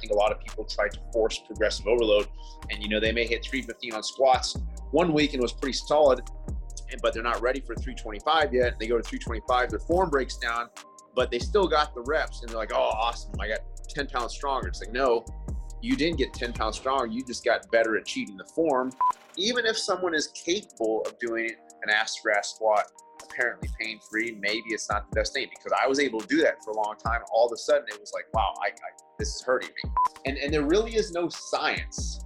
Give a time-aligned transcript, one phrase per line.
[0.00, 2.28] think a lot of people try to force progressive overload,
[2.70, 4.56] and you know they may hit 315 on squats
[4.90, 6.20] one week and was pretty solid,
[7.02, 8.78] but they're not ready for 325 yet.
[8.78, 10.68] They go to 325, their form breaks down,
[11.14, 13.32] but they still got the reps, and they're like, "Oh, awesome!
[13.38, 15.24] I got 10 pounds stronger." It's like, no,
[15.82, 17.06] you didn't get 10 pounds stronger.
[17.06, 18.90] You just got better at cheating the form.
[19.36, 21.50] Even if someone is capable of doing
[21.82, 21.90] an
[22.22, 22.84] grass squat
[23.22, 26.42] apparently pain free, maybe it's not the best thing because I was able to do
[26.42, 27.20] that for a long time.
[27.32, 29.90] All of a sudden, it was like, wow, I, I, this is hurting me.
[30.26, 32.24] And, and there really is no science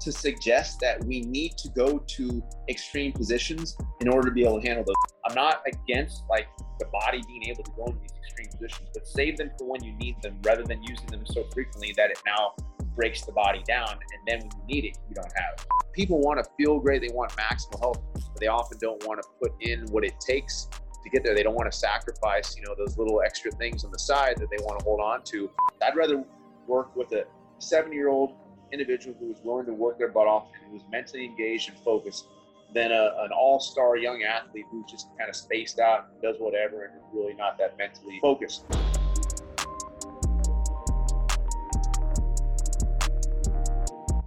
[0.00, 4.60] to suggest that we need to go to extreme positions in order to be able
[4.60, 4.94] to handle those.
[5.26, 6.48] I'm not against like
[6.78, 9.82] the body being able to go in these extreme positions, but save them for when
[9.82, 12.54] you need them rather than using them so frequently that it now
[12.94, 13.88] breaks the body down.
[13.90, 15.66] And then when you need it you don't have it.
[15.92, 17.02] People want to feel great.
[17.02, 20.68] They want maximal health but they often don't want to put in what it takes
[21.02, 21.34] to get there.
[21.34, 24.48] They don't want to sacrifice you know those little extra things on the side that
[24.50, 25.50] they want to hold on to.
[25.82, 26.24] I'd rather
[26.66, 27.24] work with a
[27.58, 28.34] seven year old
[28.72, 32.26] individual who is willing to work their butt off and who's mentally engaged and focused
[32.74, 36.84] than a, an all-star young athlete who's just kind of spaced out and does whatever
[36.84, 38.64] and really not that mentally focused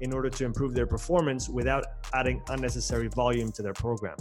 [0.00, 1.84] in order to improve their performance without
[2.14, 4.16] adding unnecessary volume to their program.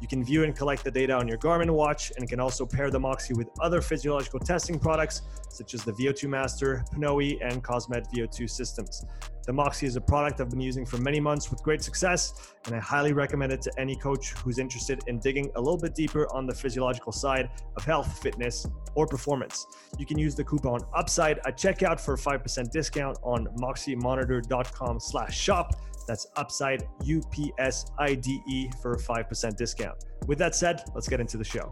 [0.00, 2.90] You can view and collect the data on your Garmin watch and can also pair
[2.90, 8.06] the Moxy with other physiological testing products such as the VO2 Master, Pnoe, and Cosmed
[8.14, 9.04] VO2 systems.
[9.46, 12.74] The Moxy is a product I've been using for many months with great success, and
[12.74, 16.26] I highly recommend it to any coach who's interested in digging a little bit deeper
[16.34, 18.66] on the physiological side of health, fitness,
[18.96, 19.66] or performance.
[19.98, 25.38] You can use the coupon UPSIDE at checkout for a 5% discount on moxymonitor.com slash
[25.38, 25.74] shop.
[26.06, 29.96] That's upside U P S I D E for a 5% discount.
[30.26, 31.70] With that said, let's get into the show.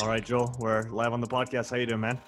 [0.00, 1.70] All right, Joel, we're live on the podcast.
[1.70, 2.20] How you doing, man?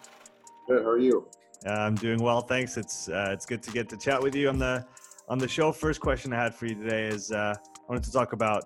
[0.66, 0.82] Good.
[0.82, 1.28] How are you?
[1.66, 2.78] Uh, I'm doing well, thanks.
[2.78, 4.86] It's uh, it's good to get to chat with you on the
[5.28, 5.70] on the show.
[5.70, 8.64] First question I had for you today is uh, I wanted to talk about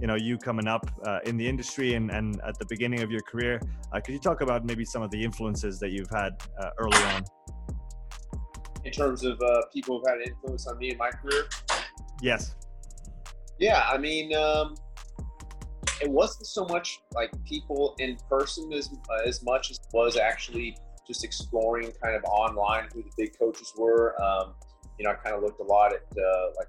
[0.00, 3.10] you know you coming up uh, in the industry and, and at the beginning of
[3.10, 3.60] your career.
[3.92, 7.02] Uh, could you talk about maybe some of the influences that you've had uh, early
[7.14, 7.24] on?
[8.84, 9.38] In terms of
[9.72, 11.44] people who've had an influence on me in my career.
[12.22, 12.54] Yes.
[13.58, 14.74] Yeah, I mean, um,
[16.00, 18.90] it wasn't so much like people in person as
[19.26, 20.76] as much as it was actually
[21.06, 24.20] just exploring kind of online who the big coaches were.
[24.22, 24.54] Um,
[24.98, 26.68] you know, I kind of looked a lot at uh, like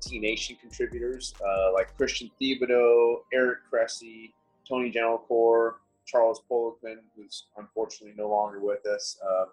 [0.00, 4.32] T Nation contributors uh, like Christian Thibaudeau, Eric Cressey,
[4.68, 5.74] Tony Gentilcore,
[6.06, 9.18] Charles Poliquin, who's unfortunately no longer with us.
[9.24, 9.44] Uh,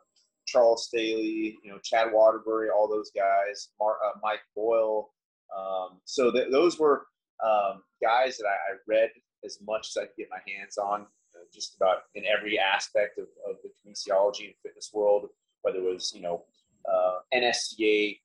[0.54, 5.10] Charles Staley, you know, Chad Waterbury, all those guys, uh, Mike Boyle,
[5.58, 7.08] um, so th- those were
[7.44, 9.10] um, guys that I, I, read
[9.44, 13.18] as much as I could get my hands on, uh, just about in every aspect
[13.18, 15.30] of, of, the kinesiology and fitness world,
[15.62, 16.44] whether it was, you know,
[16.92, 18.20] uh, NSCA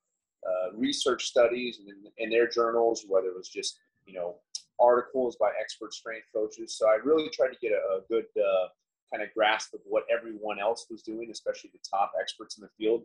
[0.47, 4.35] uh, research studies and in, in, their journals, whether it was just, you know,
[4.79, 6.77] articles by expert strength coaches.
[6.77, 8.67] So I really tried to get a, a good uh,
[9.11, 12.69] kind of grasp of what everyone else was doing, especially the top experts in the
[12.77, 13.03] field.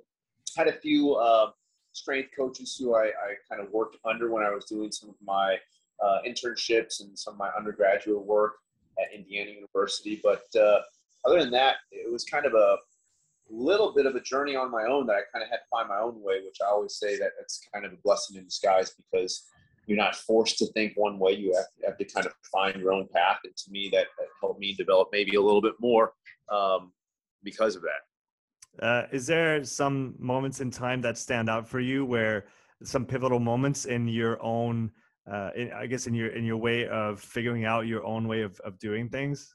[0.57, 1.51] Had a few uh,
[1.93, 5.17] strength coaches who I, I kind of worked under when I was doing some of
[5.25, 5.57] my
[6.03, 8.55] uh, internships and some of my undergraduate work
[8.99, 10.21] at Indiana University.
[10.23, 10.81] But uh,
[11.25, 12.77] other than that, it was kind of a
[13.51, 15.89] little bit of a journey on my own that I kind of had to find
[15.89, 18.91] my own way, which I always say that it's kind of a blessing in disguise
[18.91, 19.45] because
[19.87, 21.33] you're not forced to think one way.
[21.33, 23.39] You have, you have to kind of find your own path.
[23.45, 26.13] And to me, that, that helped me develop maybe a little bit more
[26.51, 26.93] um,
[27.43, 28.85] because of that.
[28.85, 32.47] Uh, is there some moments in time that stand out for you where
[32.83, 34.91] some pivotal moments in your own,
[35.31, 38.43] uh, in, I guess, in your in your way of figuring out your own way
[38.43, 39.55] of, of doing things?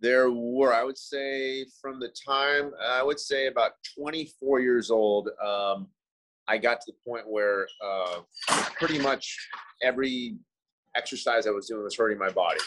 [0.00, 5.30] There were, I would say, from the time I would say about 24 years old,
[5.44, 5.88] um,
[6.48, 8.20] I got to the point where uh,
[8.78, 9.36] pretty much
[9.82, 10.36] every
[10.96, 12.60] exercise I was doing was hurting my body.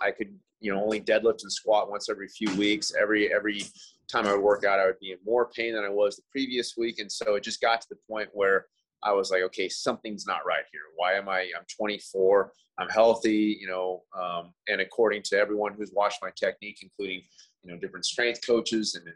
[0.00, 2.92] I could, you know, only deadlift and squat once every few weeks.
[3.00, 3.64] Every every
[4.10, 6.22] time I would work out, I would be in more pain than I was the
[6.30, 8.66] previous week, and so it just got to the point where
[9.02, 10.82] I was like, okay, something's not right here.
[10.96, 11.40] Why am I?
[11.58, 12.52] I'm 24.
[12.78, 17.22] I'm healthy, you know, um, and according to everyone who's watched my technique, including
[17.62, 19.06] you know different strength coaches and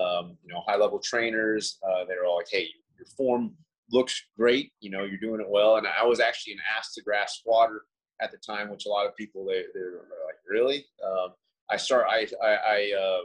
[0.00, 3.54] um, you know high level trainers, uh, they're all like, hey, your form
[3.90, 4.72] looks great.
[4.80, 5.76] You know, you're doing it well.
[5.76, 7.82] And I was actually an ass to grass squatter
[8.20, 9.92] at the time, which a lot of people they they're
[10.26, 10.86] like, really.
[11.04, 11.30] Um,
[11.70, 13.18] I start I I, I uh,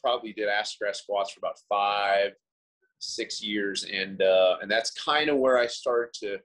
[0.00, 2.32] probably did ass to grass squats for about five
[2.98, 6.38] six years, and uh, and that's kind of where I started to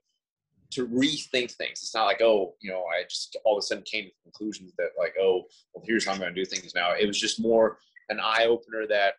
[0.72, 1.80] to rethink things.
[1.82, 4.72] It's not like oh, you know, I just all of a sudden came to conclusions
[4.78, 5.44] that like oh,
[5.74, 6.92] well, here's how I'm going to do things now.
[6.92, 7.78] It was just more
[8.08, 9.14] an eye opener that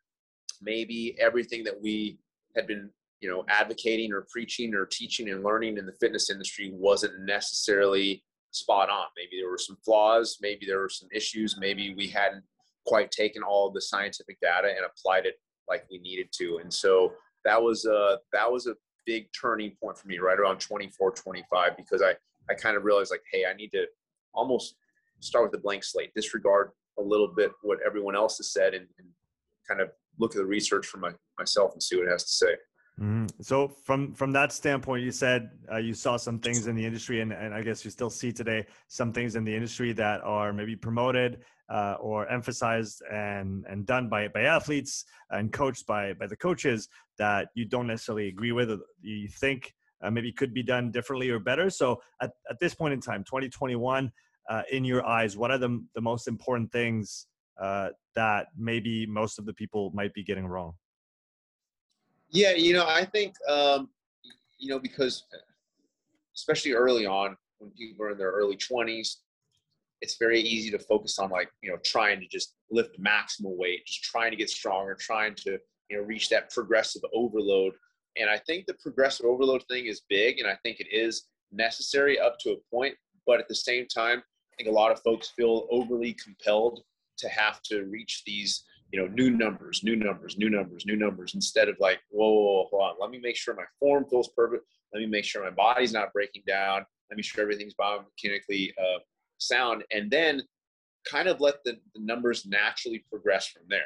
[0.61, 2.19] maybe everything that we
[2.55, 2.89] had been
[3.25, 8.24] you know advocating or preaching or teaching and learning in the fitness industry wasn't necessarily
[8.51, 9.07] spot on.
[9.18, 12.44] Maybe there were some flaws maybe there were some issues maybe we hadn't
[12.86, 16.60] quite taken all the scientific data and applied it like we needed to.
[16.62, 17.13] And so
[17.45, 18.75] that was a that was a
[19.07, 22.13] big turning point for me right around 24 25 because i
[22.50, 23.86] i kind of realized like hey i need to
[24.33, 24.75] almost
[25.19, 28.88] start with a blank slate disregard a little bit what everyone else has said and,
[28.98, 29.07] and
[29.68, 32.31] kind of look at the research for my, myself and see what it has to
[32.31, 32.56] say
[33.00, 33.25] Mm-hmm.
[33.42, 37.19] So from from that standpoint, you said uh, you saw some things in the industry,
[37.19, 40.53] and, and I guess you still see today some things in the industry that are
[40.53, 46.25] maybe promoted uh, or emphasized and and done by by athletes and coached by by
[46.25, 46.88] the coaches
[47.18, 48.71] that you don't necessarily agree with.
[49.01, 51.69] you think uh, maybe could be done differently or better.
[51.69, 54.12] So at, at this point in time, 2021,
[54.50, 57.27] uh, in your eyes, what are the the most important things
[57.62, 60.75] uh, that maybe most of the people might be getting wrong?
[62.31, 63.89] Yeah, you know, I think um,
[64.57, 65.24] you know because
[66.36, 69.16] especially early on when people are in their early 20s,
[70.01, 73.86] it's very easy to focus on like you know trying to just lift maximal weight,
[73.86, 75.57] just trying to get stronger, trying to
[75.89, 77.74] you know reach that progressive overload.
[78.18, 82.19] And I think the progressive overload thing is big, and I think it is necessary
[82.19, 82.95] up to a point.
[83.25, 86.81] But at the same time, I think a lot of folks feel overly compelled
[87.18, 88.63] to have to reach these
[88.95, 92.68] you know, new numbers, new numbers, new numbers, new numbers, instead of like, whoa, whoa,
[92.71, 94.63] whoa, on, let me make sure my form feels perfect.
[94.94, 96.86] Let me make sure my body's not breaking down.
[97.09, 99.00] Let me sure everything's biomechanically uh,
[99.38, 100.42] sound, and then
[101.06, 103.81] kind of let the, the numbers naturally progress from there.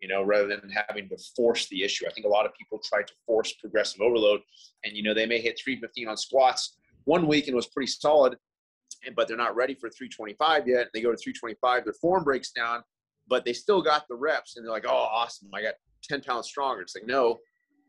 [0.00, 2.08] You know, rather than having to force the issue.
[2.08, 4.40] I think a lot of people try to force progressive overload,
[4.84, 8.36] and you know, they may hit 315 on squats one week and was pretty solid,
[9.14, 10.88] but they're not ready for 325 yet.
[10.92, 12.82] They go to 325, their form breaks down,
[13.32, 15.48] but they still got the reps and they're like, oh, awesome.
[15.54, 15.72] I got
[16.04, 16.82] 10 pounds stronger.
[16.82, 17.38] It's like, no,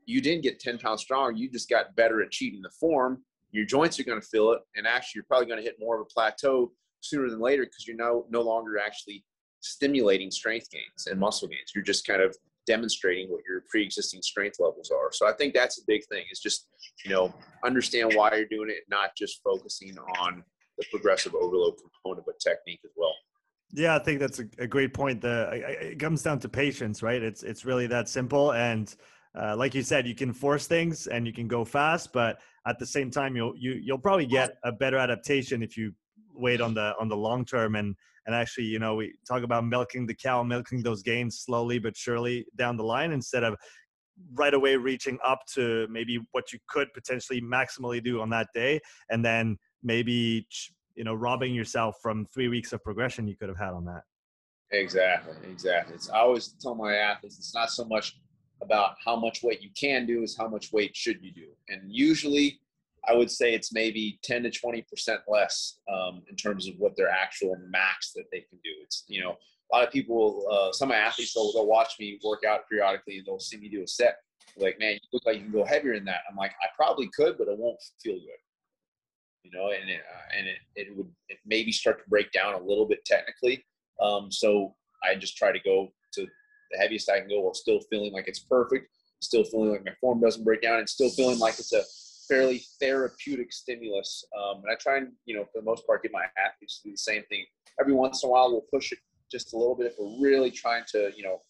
[0.06, 1.38] you didn't get 10 pounds stronger.
[1.38, 3.22] You just got better at cheating the form.
[3.52, 4.62] Your joints are going to feel it.
[4.78, 7.86] And actually, you're probably going to hit more of a plateau sooner than later because
[7.86, 9.26] you're no, no longer actually
[9.60, 11.74] stimulating strength gains and muscle gains.
[11.76, 12.34] You're just kind of
[12.66, 15.12] demonstrating what your pre-existing strength levels are.
[15.12, 16.70] So I think that's a big thing is just,
[17.04, 17.34] you know,
[17.66, 20.42] understand why you're doing it, not just focusing on
[20.78, 23.14] the progressive overload component, but technique as well.
[23.74, 25.22] Yeah, I think that's a, a great point.
[25.22, 25.50] The
[25.82, 27.22] it comes down to patience, right?
[27.22, 28.54] It's it's really that simple.
[28.54, 28.94] And
[29.40, 32.78] uh, like you said, you can force things and you can go fast, but at
[32.78, 35.92] the same time, you'll you you'll probably get a better adaptation if you
[36.36, 39.66] wait on the on the long term and and actually, you know, we talk about
[39.66, 43.56] milking the cow, milking those gains slowly but surely down the line instead of
[44.36, 48.80] right away reaching up to maybe what you could potentially maximally do on that day
[49.10, 50.48] and then maybe
[50.96, 54.04] you know robbing yourself from three weeks of progression you could have had on that.
[54.72, 55.96] Exactly exactly.
[55.96, 58.20] It's i always tell my athletes it's not so much
[58.62, 61.48] about how much weight you can do is how much weight should you do.
[61.70, 62.60] And usually
[63.08, 66.96] i would say it's maybe 10 to 20 percent less um, in terms of what
[66.96, 68.72] their actual max that they can do.
[68.84, 69.36] It's you know
[69.72, 72.62] a lot of people uh, some of my athletes they'll, they'll watch me work out
[72.70, 74.18] periodically and they'll see me do a set
[74.58, 76.22] like man you look like you can go heavier than that.
[76.30, 78.42] I'm like i probably could but it won't feel good
[79.44, 82.54] you know, and it, uh, and it, it would it maybe start to break down
[82.56, 83.64] a little bit technically.
[84.02, 86.28] Um, so I just try to go to
[86.72, 88.90] the heaviest I can go while still feeling like it's perfect,
[89.22, 91.84] still feeling like my form doesn't break down, and still feeling like it's a
[92.28, 94.24] fairly therapeutic stimulus.
[94.38, 96.90] Um, and I try and, you know, for the most part, get my athletes to
[96.90, 97.46] do the same thing.
[97.80, 99.00] Every once in a while, we'll push it
[99.32, 101.42] just a little bit if we're really trying to, you know,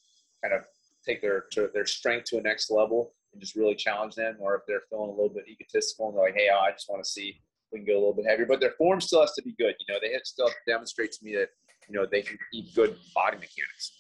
[0.44, 0.66] kind of
[1.06, 4.36] take their to their strength to a next level and just really challenge them.
[4.40, 7.04] Or if they're feeling a little bit egotistical and they're like, hey, I just want
[7.04, 7.40] to see
[7.74, 8.46] we can go a little bit heavier.
[8.46, 9.75] But their form still has to be good.
[9.88, 11.50] You know, they still have to demonstrate to me that
[11.89, 13.94] you know they can keep good body mechanics.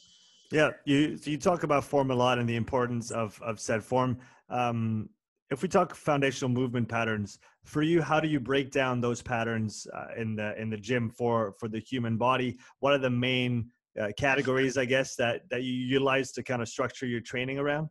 [0.51, 4.19] Yeah, you you talk about form a lot and the importance of of said form.
[4.49, 5.09] Um,
[5.49, 9.87] if we talk foundational movement patterns for you how do you break down those patterns
[9.93, 13.69] uh, in the in the gym for for the human body what are the main
[14.01, 17.87] uh, categories i guess that that you utilize to kind of structure your training around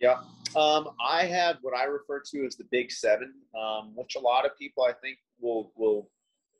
[0.00, 0.18] yeah
[0.56, 4.44] um, i have what i refer to as the big seven um, which a lot
[4.44, 6.08] of people i think will will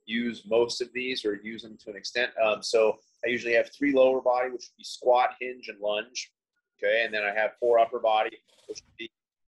[0.07, 3.71] use most of these or use them to an extent um, so i usually have
[3.77, 6.31] three lower body which would be squat hinge and lunge
[6.79, 8.37] okay and then i have four upper body
[8.69, 9.11] which would be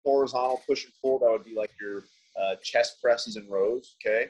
[0.05, 2.05] horizontal push and pull, that would be like your
[2.41, 4.27] uh, chest presses and rows, okay?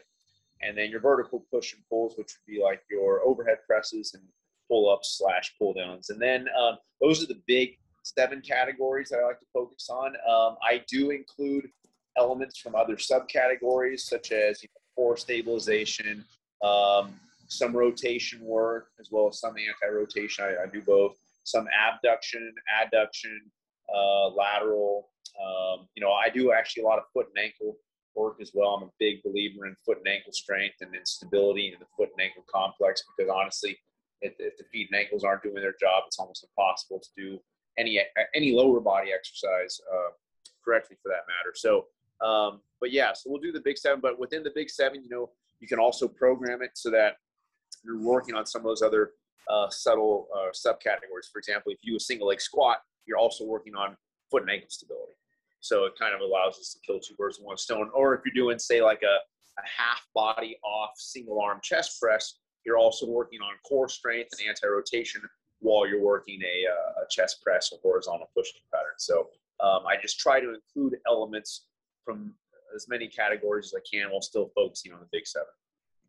[0.63, 4.23] And then your vertical push and pulls, which would be like your overhead presses and
[4.69, 6.11] pull ups slash pull downs.
[6.11, 10.15] And then um, those are the big seven categories that I like to focus on.
[10.29, 11.69] Um, I do include
[12.17, 16.25] elements from other subcategories, such as you know, core stabilization,
[16.63, 17.15] um,
[17.49, 20.45] some rotation work, as well as some anti rotation.
[20.45, 21.17] I, I, do both.
[21.45, 23.37] Some abduction, adduction,
[23.95, 27.77] uh, lateral, um, you know, I do actually a lot of foot and ankle
[28.15, 28.75] work as well.
[28.75, 32.11] I'm a big believer in foot and ankle strength and in stability in the foot
[32.17, 33.77] and ankle complex because honestly,
[34.21, 37.39] if, if the feet and ankles aren't doing their job, it's almost impossible to do
[37.79, 38.01] any
[38.35, 40.11] any lower body exercise uh,
[40.65, 41.55] correctly for that matter.
[41.55, 41.87] So,
[42.27, 44.01] um, but yeah, so we'll do the big seven.
[44.01, 47.17] But within the big seven, you know, you can also program it so that
[47.85, 49.13] you're working on some of those other
[49.49, 51.31] uh, subtle uh, subcategories.
[51.33, 53.97] For example, if you do a single leg squat, you're also working on
[54.31, 55.13] foot and ankle stability.
[55.61, 57.91] So it kind of allows us to kill two birds with one stone.
[57.95, 59.17] Or if you're doing, say, like a,
[59.61, 62.35] a half body off single arm chest press,
[62.67, 65.23] you're also working on core strength and anti rotation
[65.65, 68.93] while you're working a, uh, a, chest press or horizontal pushing pattern.
[68.99, 69.29] So
[69.61, 71.67] um, I just try to include elements
[72.05, 72.35] from
[72.77, 75.49] as many categories as I can while still focusing on the big seven.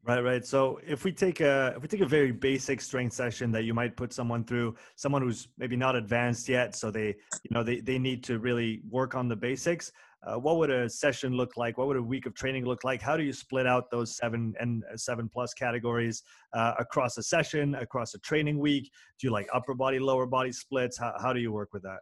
[0.04, 0.46] Right, right.
[0.46, 3.74] So if we take a if we take a very basic strength session that you
[3.74, 7.80] might put someone through, someone who's maybe not advanced yet, so they you know they
[7.80, 9.92] they need to really work on the basics.
[10.26, 11.78] Uh, what would a session look like?
[11.78, 13.02] What would a week of training look like?
[13.02, 17.24] How do you split out those seven and uh, seven plus categories uh, across a
[17.24, 18.92] session, across a training week?
[19.20, 20.98] Do you like upper body, lower body splits?
[20.98, 22.00] How how do you work with that?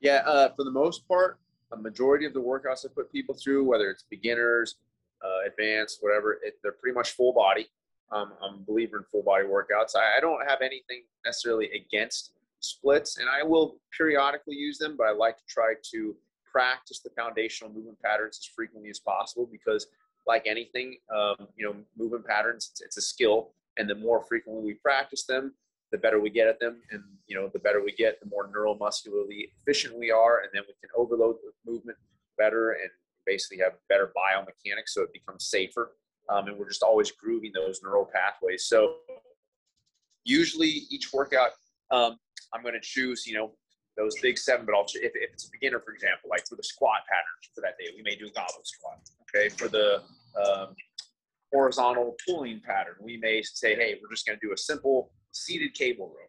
[0.00, 1.38] Yeah, uh, for the most part,
[1.72, 4.76] a majority of the workouts I put people through, whether it's beginners,
[5.24, 6.38] uh, advanced, whatever.
[6.44, 7.68] It, they're pretty much full body.
[8.12, 9.96] Um, I'm a believer in full body workouts.
[9.96, 15.06] I, I, don't have anything necessarily against splits, and I will periodically use them, but
[15.06, 16.16] I like to try to
[16.58, 19.86] practice the foundational movement patterns as frequently as possible because,
[20.26, 24.64] like anything, um, you know, movement patterns, it's, it's a skill, and the more frequently
[24.64, 25.54] we practice them,
[25.92, 28.48] the better we get at them, and you know, the better we get, the more
[28.48, 31.96] neuromuscularly efficient we are, and then we can overload the movement
[32.36, 32.90] better and
[33.24, 35.92] basically have better biomechanics so it becomes safer.
[36.28, 38.64] Um, and we're just always grooving those neural pathways.
[38.64, 38.96] So
[40.24, 41.52] usually each workout,
[41.90, 42.18] um,
[42.52, 43.52] I'm going to choose, you know,
[43.98, 46.62] those big seven, but I'll, if, if it's a beginner, for example, like for the
[46.62, 49.00] squat pattern for that day, we may do a goblet squat.
[49.34, 49.48] Okay.
[49.48, 50.02] For the
[50.40, 50.74] um,
[51.52, 55.74] horizontal pulling pattern, we may say, hey, we're just going to do a simple seated
[55.74, 56.24] cable row.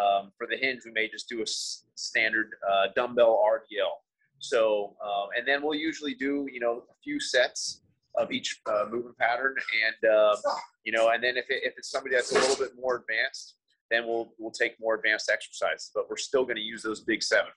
[0.00, 3.98] Um, for the hinge, we may just do a s- standard uh, dumbbell RDL.
[4.38, 7.82] So, um, and then we'll usually do, you know, a few sets
[8.16, 9.54] of each uh, movement pattern,
[9.86, 10.36] and um,
[10.84, 13.54] you know, and then if, it, if it's somebody that's a little bit more advanced,
[13.92, 15.90] then we'll we'll take more advanced exercises.
[15.94, 17.52] But we're still going to use those big seven.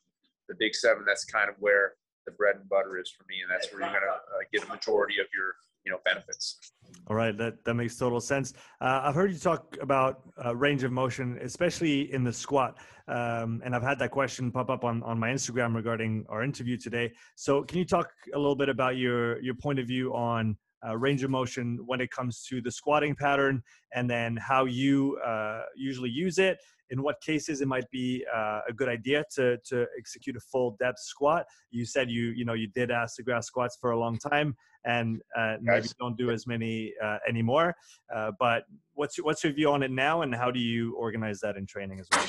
[0.49, 1.03] The big seven.
[1.07, 1.93] That's kind of where
[2.25, 4.63] the bread and butter is for me, and that's where you're going to uh, get
[4.63, 6.59] a majority of your you know benefits.
[7.07, 8.53] All right, that that makes total sense.
[8.81, 12.77] Uh, I've heard you talk about uh, range of motion, especially in the squat,
[13.07, 16.77] um, and I've had that question pop up on on my Instagram regarding our interview
[16.77, 17.13] today.
[17.35, 20.97] So, can you talk a little bit about your your point of view on uh,
[20.97, 23.61] range of motion when it comes to the squatting pattern,
[23.93, 26.57] and then how you uh, usually use it.
[26.91, 30.75] In what cases it might be uh, a good idea to to execute a full
[30.79, 31.45] depth squat.
[31.71, 34.55] You said you you know you did ass to grass squats for a long time,
[34.85, 37.75] and uh, maybe don't do as many uh, anymore.
[38.15, 41.39] Uh, but what's your, what's your view on it now, and how do you organize
[41.39, 42.27] that in training as well?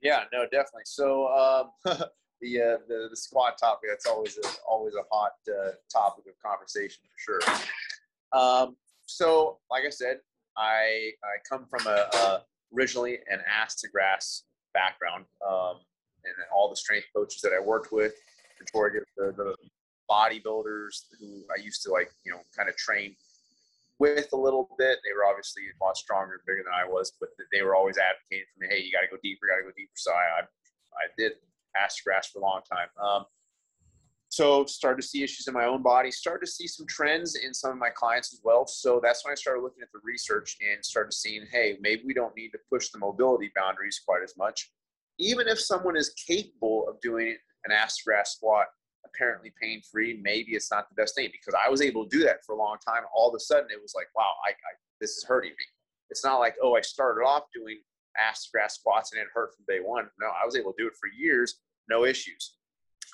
[0.00, 0.82] Yeah, no, definitely.
[0.84, 1.28] So
[1.84, 2.00] um,
[2.40, 6.34] the, uh, the the squat topic that's always a, always a hot uh, topic of
[6.44, 7.54] conversation for sure.
[8.32, 8.76] Um,
[9.06, 10.18] so, like I said,
[10.56, 12.42] I I come from a, a
[12.74, 15.76] originally an ass to grass background, um,
[16.24, 18.14] and all the strength coaches that I worked with,
[18.72, 19.54] the, the
[20.10, 23.14] bodybuilders who I used to like, you know, kind of train
[23.98, 24.98] with a little bit.
[25.04, 27.98] They were obviously a lot stronger and bigger than I was, but they were always
[27.98, 29.96] advocating for me, hey, you got to go deeper, got to go deeper.
[29.96, 31.32] So I, I did
[31.76, 32.88] ass to grass for a long time.
[33.02, 33.24] Um,
[34.30, 37.54] so started to see issues in my own body, started to see some trends in
[37.54, 38.66] some of my clients as well.
[38.66, 42.12] So that's when I started looking at the research and started seeing, hey, maybe we
[42.12, 44.70] don't need to push the mobility boundaries quite as much.
[45.18, 48.66] Even if someone is capable of doing an ass grass squat
[49.06, 52.22] apparently pain free, maybe it's not the best thing because I was able to do
[52.24, 53.04] that for a long time.
[53.14, 55.64] All of a sudden, it was like, wow, I, I this is hurting me.
[56.10, 57.78] It's not like, oh, I started off doing
[58.18, 60.08] ass to grass squats and it hurt from day one.
[60.20, 62.54] No, I was able to do it for years, no issues.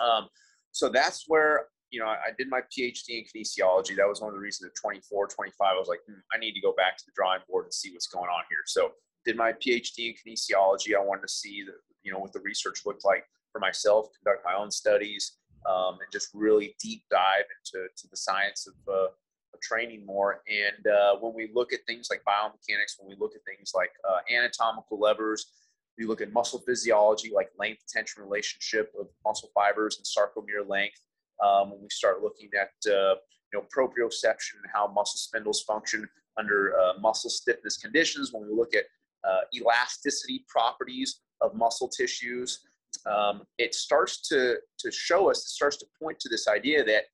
[0.00, 0.28] Um,
[0.72, 3.96] so that's where you know I, did my PhD in kinesiology.
[3.96, 6.54] That was one of the reasons at 24, 25, I was like, hmm, I need
[6.54, 8.58] to go back to the drawing board and see what's going on here.
[8.66, 8.92] So
[9.24, 10.94] did my PhD in kinesiology.
[10.96, 14.44] I wanted to see the, you know what the research looked like for myself, conduct
[14.44, 19.08] my own studies, um, and just really deep dive into to the science of, uh,
[19.54, 20.42] of training more.
[20.48, 23.90] And uh, when we look at things like biomechanics, when we look at things like
[24.08, 25.46] uh, anatomical levers,
[25.98, 31.00] we look at muscle physiology, like length tension relationship of muscle fibers and sarcomere length.
[31.44, 33.14] Um, when we start looking at uh,
[33.52, 38.54] you know proprioception and how muscle spindles function under uh, muscle stiffness conditions, when we
[38.54, 38.84] look at
[39.28, 42.60] uh, elasticity properties of muscle tissues,
[43.06, 47.04] um, it starts to to show us, it starts to point to this idea that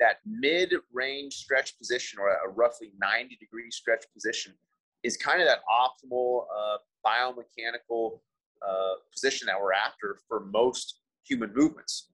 [0.00, 4.54] that mid-range stretch position or a roughly 90 degree stretch position
[5.02, 6.76] is kind of that optimal uh,
[7.06, 8.20] biomechanical
[8.66, 12.10] uh, position that we're after for most human movements.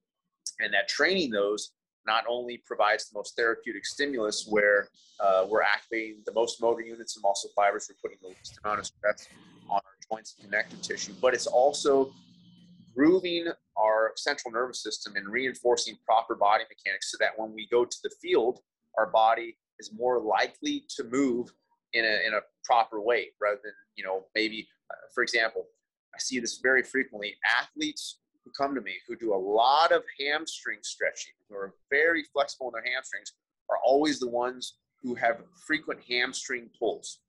[0.59, 1.71] And that training those
[2.05, 4.89] not only provides the most therapeutic stimulus where
[5.19, 8.79] uh, we're activating the most motor units and muscle fibers, we're putting the least amount
[8.79, 9.27] of stress
[9.69, 12.13] on our joints and connective tissue, but it's also
[12.95, 17.85] grooving our central nervous system and reinforcing proper body mechanics so that when we go
[17.85, 18.59] to the field,
[18.97, 21.51] our body is more likely to move
[21.93, 25.65] in a, in a proper way rather than, you know, maybe, uh, for example,
[26.13, 27.35] I see this very frequently.
[27.59, 32.23] Athletes who come to me who do a lot of hamstring stretching, who are very
[32.31, 33.33] flexible in their hamstrings,
[33.69, 37.19] are always the ones who have frequent hamstring pulls.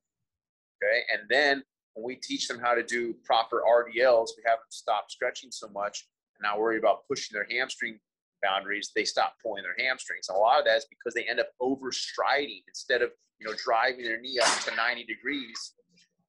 [0.82, 1.02] Okay.
[1.12, 1.62] And then
[1.94, 5.68] when we teach them how to do proper RDLs, we have them stop stretching so
[5.68, 6.06] much
[6.38, 7.98] and not worry about pushing their hamstring
[8.42, 10.28] boundaries, they stop pulling their hamstrings.
[10.28, 13.54] And a lot of that is because they end up overstriding instead of, you know,
[13.62, 15.74] driving their knee up to 90 degrees.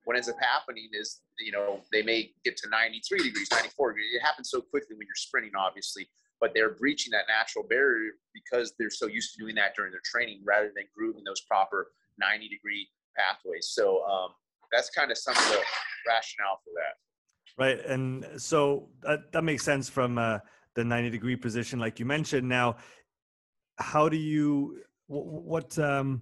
[0.06, 4.16] What ends up happening is, you know, they may get to 93 degrees, 94 degrees.
[4.16, 6.08] It happens so quickly when you're sprinting, obviously,
[6.40, 10.06] but they're breaching that natural barrier because they're so used to doing that during their
[10.06, 13.70] training rather than grooving those proper 90 degree pathways.
[13.72, 14.30] So, um,
[14.72, 15.62] that's kind of some of the
[16.08, 17.00] rationale for that.
[17.58, 20.40] Right, and so that that makes sense from uh,
[20.76, 22.48] the ninety degree position, like you mentioned.
[22.48, 22.78] Now,
[23.78, 26.22] how do you what um,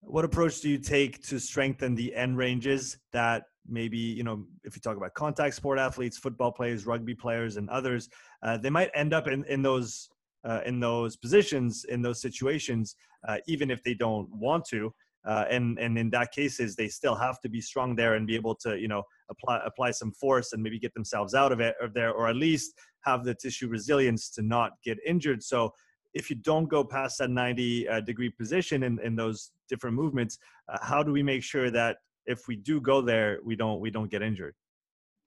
[0.00, 4.76] what approach do you take to strengthen the end ranges that maybe you know if
[4.76, 8.08] you talk about contact sport athletes football players rugby players and others
[8.42, 10.08] uh, they might end up in, in those
[10.44, 12.96] uh, in those positions in those situations
[13.28, 14.92] uh, even if they don't want to
[15.24, 18.34] uh, and and in that cases they still have to be strong there and be
[18.34, 21.74] able to you know apply apply some force and maybe get themselves out of it
[21.80, 25.42] or there or at least have the tissue resilience to not get injured.
[25.42, 25.72] So
[26.14, 30.38] if you don't go past that 90 uh, degree position in, in those different movements
[30.68, 33.90] uh, how do we make sure that if we do go there we don't we
[33.90, 34.54] don't get injured?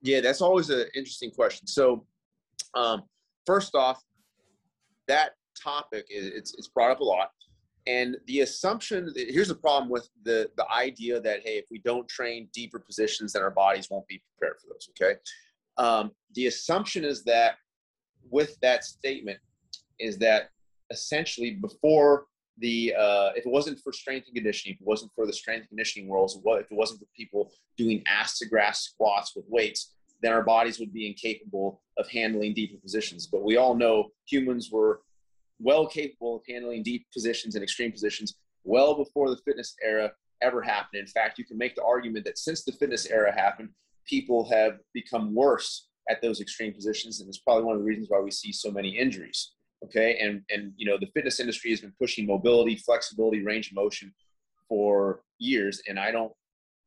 [0.02, 1.66] Yeah that's always an interesting question.
[1.66, 2.04] So
[2.74, 3.02] um,
[3.46, 4.02] first off
[5.08, 5.30] that
[5.62, 7.30] topic is it's, it's brought up a lot
[7.86, 12.08] and the assumption here's the problem with the the idea that hey if we don't
[12.08, 15.18] train deeper positions then our bodies won't be prepared for those okay?
[15.78, 17.56] Um, the assumption is that
[18.30, 19.38] with that statement
[19.98, 20.50] is that
[20.90, 22.26] essentially before
[22.58, 25.60] the uh, if it wasn't for strength and conditioning if it wasn't for the strength
[25.60, 29.92] and conditioning worlds if it wasn't for people doing ass to grass squats with weights
[30.22, 33.26] then our bodies would be incapable of handling deeper positions.
[33.26, 35.00] But we all know humans were
[35.58, 40.10] well capable of handling deep positions and extreme positions well before the fitness era
[40.42, 41.00] ever happened.
[41.00, 43.70] In fact, you can make the argument that since the fitness era happened,
[44.06, 48.08] people have become worse at those extreme positions, and it's probably one of the reasons
[48.08, 49.52] why we see so many injuries.
[49.84, 53.74] Okay, and and you know the fitness industry has been pushing mobility, flexibility, range of
[53.74, 54.12] motion
[54.68, 56.32] for years, and I don't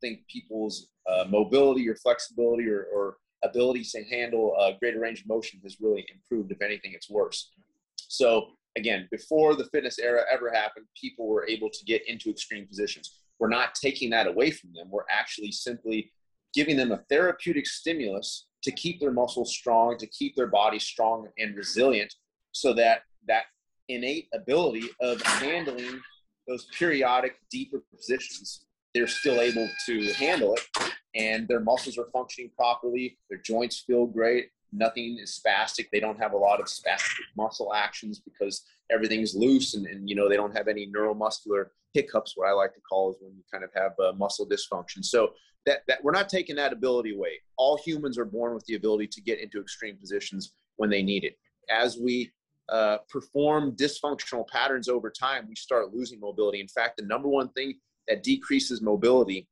[0.02, 5.28] think people's uh, mobility or flexibility or, or ability to handle a greater range of
[5.28, 6.52] motion has really improved.
[6.52, 7.52] If anything, it's worse.
[7.98, 8.48] So
[8.80, 13.20] again, before the fitness era ever happened, people were able to get into extreme positions.
[13.40, 14.88] We're not taking that away from them.
[14.90, 16.12] We're actually simply
[16.54, 21.28] giving them a therapeutic stimulus to keep their muscles strong, to keep their body strong
[21.38, 22.14] and resilient,
[22.52, 23.44] so that that
[23.88, 26.02] innate ability of handling
[26.48, 32.52] those periodic deeper positions, they're still able to handle it and their muscles are functioning
[32.56, 35.88] properly, their joints feel great, nothing is spastic.
[35.92, 40.16] They don't have a lot of spastic muscle actions because everything's loose and, and you
[40.16, 42.34] know they don't have any neuromuscular hiccups.
[42.36, 45.04] What I like to call is when you kind of have uh, muscle dysfunction.
[45.04, 45.32] So
[45.66, 47.34] that, that we're not taking that ability away.
[47.58, 50.54] All humans are born with the ability to get into extreme positions.
[50.78, 51.38] when they need it.
[51.70, 52.32] As we
[52.70, 56.62] uh, perform dysfunctional patterns over time, we start losing mobility.
[56.62, 57.76] In fact, the number one thing
[58.08, 59.48] that decreases mobility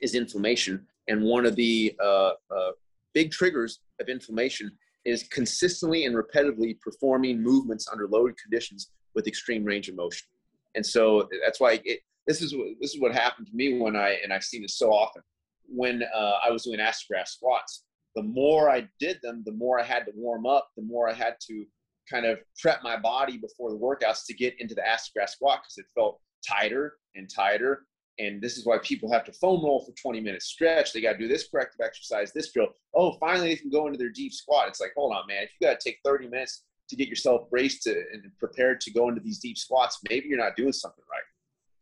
[0.00, 0.86] is inflammation.
[1.08, 2.70] And one of the uh, uh,
[3.14, 4.70] big triggers of inflammation
[5.04, 10.26] is consistently and repetitively performing movements under loaded conditions with extreme range of motion.
[10.74, 13.96] And so that's why it, this is what, this is what happened to me when
[13.96, 15.22] I and I've seen this so often
[15.66, 17.84] when uh, I was doing ass to grass squats.
[18.16, 21.12] The more I did them, the more I had to warm up, the more I
[21.12, 21.64] had to
[22.10, 25.34] kind of prep my body before the workouts to get into the ass to grass
[25.34, 27.86] squat because it felt tighter and tighter
[28.20, 30.92] and this is why people have to foam roll for 20 minutes stretch.
[30.92, 32.68] They got to do this corrective exercise, this drill.
[32.94, 34.68] Oh, finally they can go into their deep squat.
[34.68, 35.42] It's like, hold on, man.
[35.42, 38.92] If you got to take 30 minutes to get yourself braced to, and prepared to
[38.92, 41.22] go into these deep squats, maybe you're not doing something right.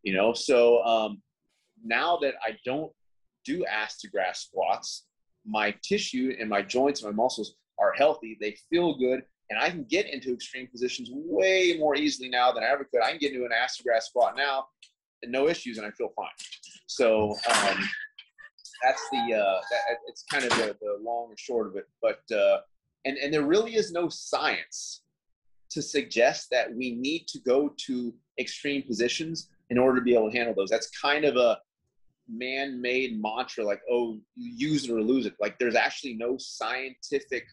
[0.05, 1.21] You know, so um,
[1.85, 2.93] now that I don't
[3.45, 5.07] do ass to grass squats,
[5.45, 8.39] my tissue and my joints and my muscles are healthy.
[8.41, 12.63] They feel good, and I can get into extreme positions way more easily now than
[12.63, 13.03] I ever could.
[13.03, 14.67] I can get into an ass to grass squat now
[15.25, 16.29] no issues, and I feel fine.
[16.87, 17.79] So um,
[18.85, 21.87] that's the uh, that, it's kind of the, the long and short of it.
[22.01, 22.59] But uh,
[23.05, 25.03] and and there really is no science
[25.71, 30.31] to suggest that we need to go to extreme positions in order to be able
[30.31, 30.71] to handle those.
[30.71, 31.59] That's kind of a
[32.29, 35.35] man-made mantra, like oh, use it or lose it.
[35.41, 37.45] Like there's actually no scientific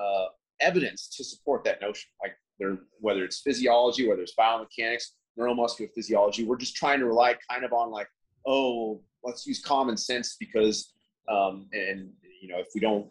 [0.00, 0.26] uh,
[0.60, 2.08] evidence to support that notion.
[2.22, 5.04] Like there, whether it's physiology, whether it's biomechanics,
[5.40, 6.44] neuromuscular physiology.
[6.44, 8.08] We're just trying to rely kind of on like,
[8.46, 10.92] oh, let's use common sense because,
[11.28, 13.06] um, and you know, if we don't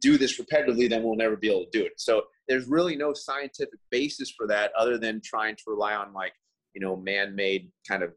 [0.00, 1.92] do this repetitively, then we'll never be able to do it.
[1.96, 6.32] So there's really no scientific basis for that other than trying to rely on like,
[6.74, 8.12] you know, man-made kind of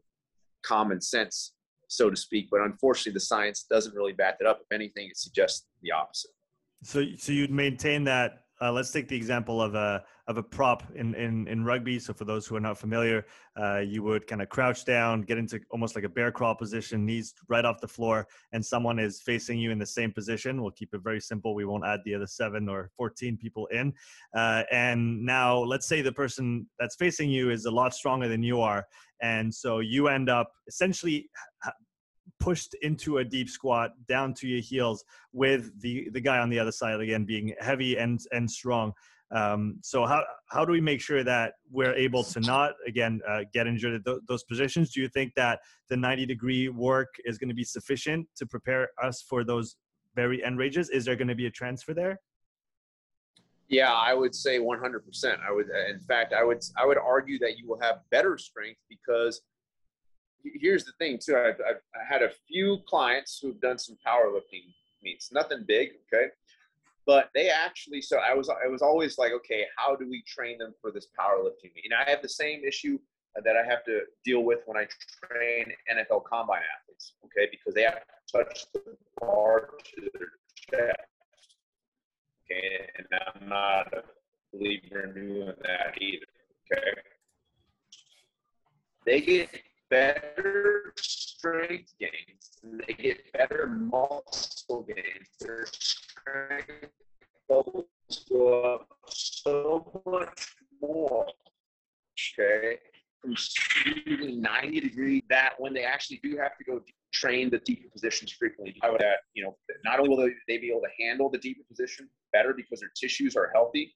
[0.64, 1.52] common sense,
[1.88, 2.48] so to speak.
[2.50, 4.60] But unfortunately, the science doesn't really back it up.
[4.60, 6.30] If anything, it suggests the opposite.
[6.82, 10.84] So, so you'd maintain that uh, let's take the example of a of a prop
[10.94, 11.98] in in, in rugby.
[11.98, 13.26] So for those who are not familiar,
[13.60, 17.04] uh, you would kind of crouch down, get into almost like a bear crawl position,
[17.04, 20.62] knees right off the floor, and someone is facing you in the same position.
[20.62, 21.54] We'll keep it very simple.
[21.54, 23.92] We won't add the other seven or fourteen people in.
[24.34, 28.42] Uh, and now let's say the person that's facing you is a lot stronger than
[28.42, 28.86] you are,
[29.20, 31.28] and so you end up essentially
[32.40, 36.58] pushed into a deep squat down to your heels with the the guy on the
[36.58, 38.92] other side again being heavy and and strong.
[39.30, 43.40] Um, so how how do we make sure that we're able to not again uh,
[43.52, 44.92] get injured at th- those positions?
[44.92, 48.90] Do you think that the 90 degree work is going to be sufficient to prepare
[49.02, 49.76] us for those
[50.14, 52.20] very end ranges is there going to be a transfer there?
[53.68, 57.56] Yeah i would say 100% i would in fact i would i would argue that
[57.56, 59.40] you will have better strength because
[60.44, 61.36] here's the thing too.
[61.36, 64.64] I've, I've had a few clients who've done some powerlifting
[65.02, 66.26] meets, nothing big, okay,
[67.06, 68.02] but they actually.
[68.02, 71.08] So I was I was always like, okay, how do we train them for this
[71.18, 71.84] powerlifting meet?
[71.90, 72.98] And I have the same issue
[73.36, 74.86] that I have to deal with when I
[75.26, 78.80] train NFL combine athletes, okay, because they have to touch the
[79.20, 80.98] bar to their chest,
[82.44, 84.02] okay, and I'm not a
[84.52, 86.26] believer in doing that either,
[86.72, 87.00] okay.
[89.04, 89.48] They get
[89.92, 95.28] better strength gains they get better muscle gains.
[95.40, 96.92] Their strength
[97.48, 97.86] levels
[98.30, 101.26] go up so much more.
[102.38, 102.78] Okay.
[103.20, 106.80] From shooting 90 degree that when they actually do have to go
[107.12, 110.70] train the deeper positions frequently, I would, add, you know, not only will they be
[110.70, 113.94] able to handle the deeper position better because their tissues are healthy,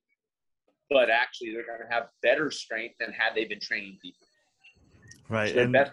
[0.91, 4.26] but actually they're going to have better strength than had they been training deeper.
[5.29, 5.53] Right.
[5.53, 5.93] So and best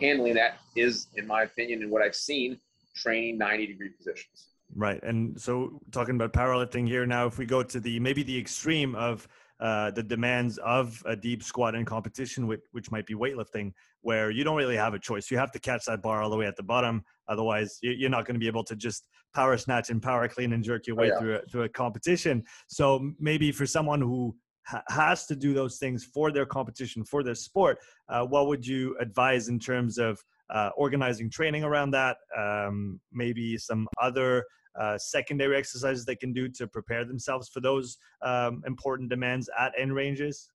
[0.00, 2.58] handling that is, in my opinion, and what I've seen,
[2.94, 4.48] training 90 degree positions.
[4.74, 5.02] Right.
[5.02, 8.94] And so talking about powerlifting here now, if we go to the maybe the extreme
[8.94, 9.26] of
[9.60, 14.30] uh, the demands of a deep squat in competition, which, which might be weightlifting, where
[14.30, 15.30] you don't really have a choice.
[15.30, 17.02] You have to catch that bar all the way at the bottom.
[17.26, 20.62] Otherwise, you're not going to be able to just power snatch and power clean and
[20.62, 21.18] jerk your oh, way oh, yeah.
[21.18, 22.44] through, a, through a competition.
[22.68, 24.36] So maybe for someone who
[24.68, 27.78] ha- has to do those things for their competition, for their sport,
[28.08, 32.18] uh, what would you advise in terms of uh, organizing training around that?
[32.36, 34.44] Um, maybe some other
[34.78, 39.72] uh, secondary exercises they can do to prepare themselves for those um, important demands at
[39.78, 40.50] end ranges?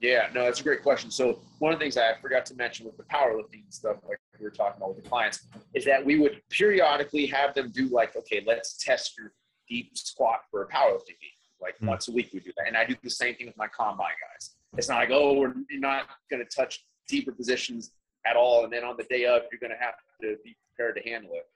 [0.00, 1.10] Yeah, no, that's a great question.
[1.10, 4.44] So one of the things I forgot to mention with the powerlifting stuff, like we
[4.44, 8.14] were talking about with the clients, is that we would periodically have them do like,
[8.14, 9.32] okay, let's test your
[9.68, 11.37] deep squat for a powerlifting meet.
[11.60, 11.88] Like mm.
[11.88, 12.66] once a week we do that.
[12.66, 14.56] And I do the same thing with my combine guys.
[14.76, 17.92] It's not like, oh, we're not going to touch deeper positions
[18.26, 18.64] at all.
[18.64, 21.30] And then on the day of, you're going to have to be prepared to handle
[21.34, 21.46] it.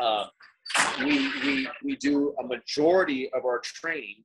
[0.00, 0.26] Uh,
[1.00, 4.24] we, we, we do a majority of our training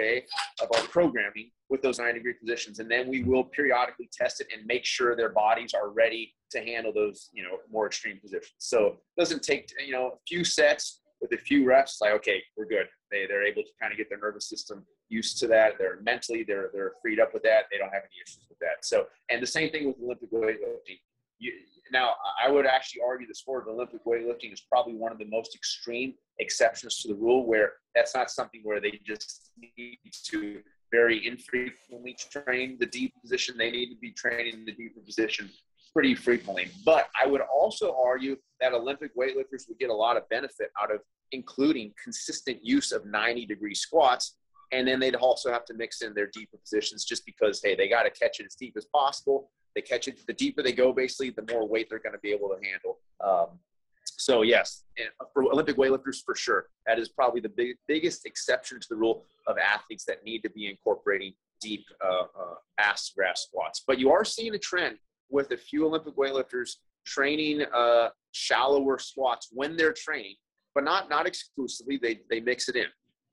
[0.00, 0.24] okay,
[0.62, 2.78] of our programming with those 90 degree positions.
[2.78, 6.60] And then we will periodically test it and make sure their bodies are ready to
[6.60, 8.54] handle those, you know, more extreme positions.
[8.58, 12.42] So it doesn't take, you know, a few sets with a few reps, like, okay,
[12.56, 12.86] we're good.
[13.10, 15.74] They, they're able to kind of get their nervous system used to that.
[15.78, 17.64] They're mentally, they're, they're freed up with that.
[17.70, 18.84] They don't have any issues with that.
[18.84, 21.00] So, and the same thing with Olympic weightlifting.
[21.38, 21.52] You,
[21.92, 25.26] now, I would actually argue the sport of Olympic weightlifting is probably one of the
[25.26, 30.60] most extreme exceptions to the rule where that's not something where they just need to
[30.92, 33.56] very infrequently train the deep position.
[33.56, 35.50] They need to be training the deeper position
[35.92, 36.70] pretty frequently.
[36.84, 40.92] But I would also argue that Olympic weightlifters would get a lot of benefit out
[40.94, 41.00] of
[41.32, 44.36] including consistent use of 90 degree squats.
[44.72, 47.88] And then they'd also have to mix in their deeper positions just because, hey, they
[47.88, 49.50] got to catch it as deep as possible.
[49.74, 52.30] They catch it, the deeper they go, basically, the more weight they're going to be
[52.30, 52.98] able to handle.
[53.20, 53.58] Um,
[54.04, 54.84] so yes,
[55.32, 59.24] for Olympic weightlifters, for sure, that is probably the big, biggest exception to the rule
[59.46, 63.82] of athletes that need to be incorporating deep uh, uh, ass grass squats.
[63.86, 64.98] But you are seeing a trend
[65.30, 70.34] with a few Olympic weightlifters training uh, shallower squats when they're training,
[70.74, 71.98] but not not exclusively.
[72.00, 72.86] They they mix it in.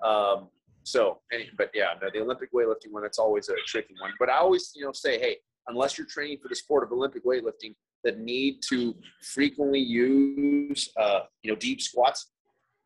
[0.04, 0.50] Um,
[0.84, 1.20] so,
[1.58, 4.14] but yeah, the, the Olympic weightlifting one that's always a tricky one.
[4.20, 7.26] But I always you know say, hey, unless you're training for the sport of Olympic
[7.26, 12.32] weightlifting, the need to frequently use uh, you know deep squats,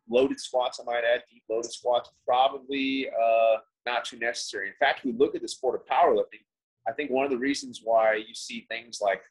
[0.10, 4.68] loaded squats, I might add, deep loaded squats, probably uh, not too necessary.
[4.68, 6.44] In fact, we look at the sport of powerlifting
[6.88, 9.22] I think one of the reasons why you see things like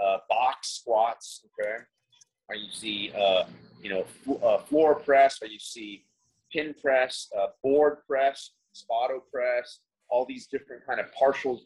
[0.00, 1.82] uh, box squats, okay,
[2.48, 3.44] or you see, uh,
[3.82, 6.04] you know, uh, floor press, or you see
[6.52, 11.60] pin press, uh, board press, Spoto press, all these different kind of partial,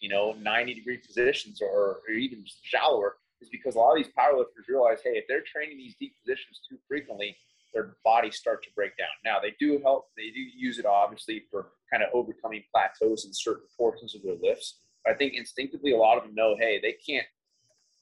[0.00, 4.12] you know, 90 degree positions or, or even shallower is because a lot of these
[4.18, 7.36] powerlifters realize, hey, if they're training these deep positions too frequently,
[7.72, 9.08] their bodies start to break down.
[9.24, 13.32] Now they do help, they do use it obviously for kind of overcoming plateaus in
[13.32, 14.80] certain portions of their lifts.
[15.06, 17.26] I think instinctively a lot of them know, hey, they can't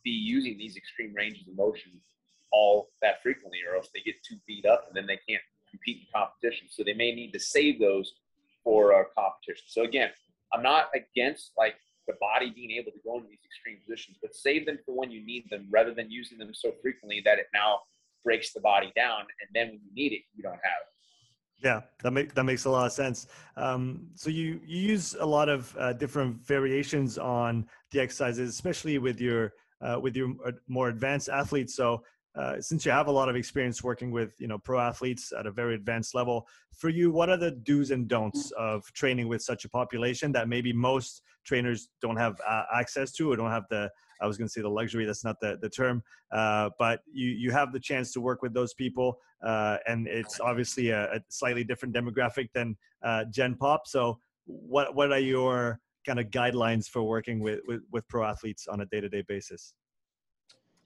[0.05, 1.93] be using these extreme ranges of motion
[2.51, 5.99] all that frequently, or else they get too beat up and then they can't compete
[5.99, 6.67] in competition.
[6.71, 8.15] So they may need to save those
[8.65, 9.65] for a competition.
[9.69, 10.11] So again,
[10.53, 11.75] I'm not against like
[12.07, 15.11] the body being able to go into these extreme positions, but save them for when
[15.11, 17.81] you need them rather than using them so frequently that it now
[18.25, 20.98] breaks the body down and then when you need it, you don't have it.
[21.62, 23.27] Yeah, that makes that makes a lot of sense.
[23.57, 28.99] Um, so you you use a lot of uh, different variations on the exercises, especially
[28.99, 31.75] with your uh, with your uh, more advanced athletes.
[31.75, 32.05] So
[32.38, 35.46] uh, since you have a lot of experience working with you know pro athletes at
[35.46, 36.46] a very advanced level,
[36.77, 40.48] for you, what are the do's and don'ts of training with such a population that
[40.48, 44.46] maybe most trainers don't have uh, access to or don't have the I was going
[44.46, 45.05] to say the luxury.
[45.05, 48.55] That's not the the term, uh, but you you have the chance to work with
[48.55, 53.87] those people, uh, and it's obviously a, a, slightly different demographic than uh, Gen Pop.
[53.87, 58.66] So, what what are your kind of guidelines for working with with, with pro athletes
[58.66, 59.74] on a day to day basis?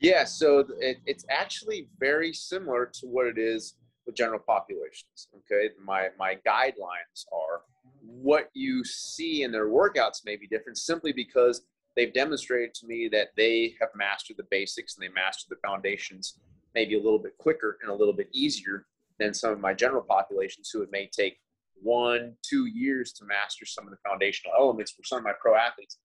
[0.02, 5.28] Yeah, so it, it's actually very similar to what it is with general populations.
[5.36, 7.62] Okay, my my guidelines are
[8.00, 11.62] what you see in their workouts may be different simply because
[11.94, 16.38] they've demonstrated to me that they have mastered the basics and they mastered the foundations
[16.74, 18.86] maybe a little bit quicker and a little bit easier
[19.20, 21.36] than some of my general populations who it may take
[21.80, 24.92] one, two years to master some of the foundational elements.
[24.92, 25.98] For some of my pro athletes,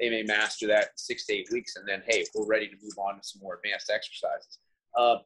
[0.00, 2.98] they may master that six to eight weeks, and then hey, we're ready to move
[2.98, 4.58] on to some more advanced exercises.
[4.96, 5.16] Uh,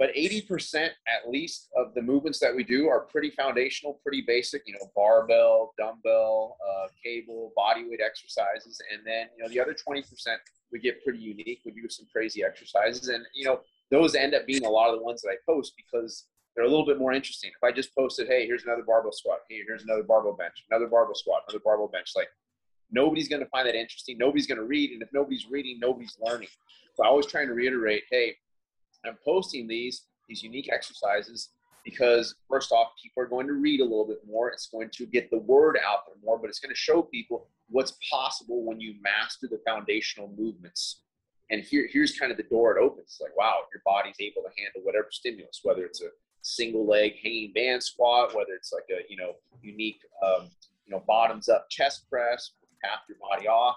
[0.00, 4.62] but 80% at least of the movements that we do are pretty foundational, pretty basic,
[4.66, 8.80] you know, barbell, dumbbell, uh, cable, bodyweight exercises.
[8.90, 10.02] And then, you know, the other 20%,
[10.72, 11.60] we get pretty unique.
[11.66, 13.08] We do some crazy exercises.
[13.08, 13.60] And, you know,
[13.90, 16.68] those end up being a lot of the ones that I post because they're a
[16.68, 17.50] little bit more interesting.
[17.50, 20.86] If I just posted, hey, here's another barbell squat, hey, here's another barbell bench, another
[20.86, 22.28] barbell squat, another barbell bench, like
[22.90, 24.18] nobody's going to find that interesting.
[24.18, 24.90] Nobody's going to read.
[24.90, 26.48] And if nobody's reading, nobody's learning.
[26.94, 28.36] So I always trying to reiterate, hey,
[29.04, 31.48] I'm posting these these unique exercises
[31.84, 34.48] because first off, people are going to read a little bit more.
[34.50, 37.48] It's going to get the word out there more, but it's going to show people
[37.68, 41.02] what's possible when you master the foundational movements.
[41.50, 43.06] And here, here's kind of the door it opens.
[43.06, 46.10] It's like, wow, your body's able to handle whatever stimulus, whether it's a
[46.42, 50.48] single leg hanging band squat, whether it's like a you know unique um,
[50.86, 53.76] you know bottoms up chest press, half your body off.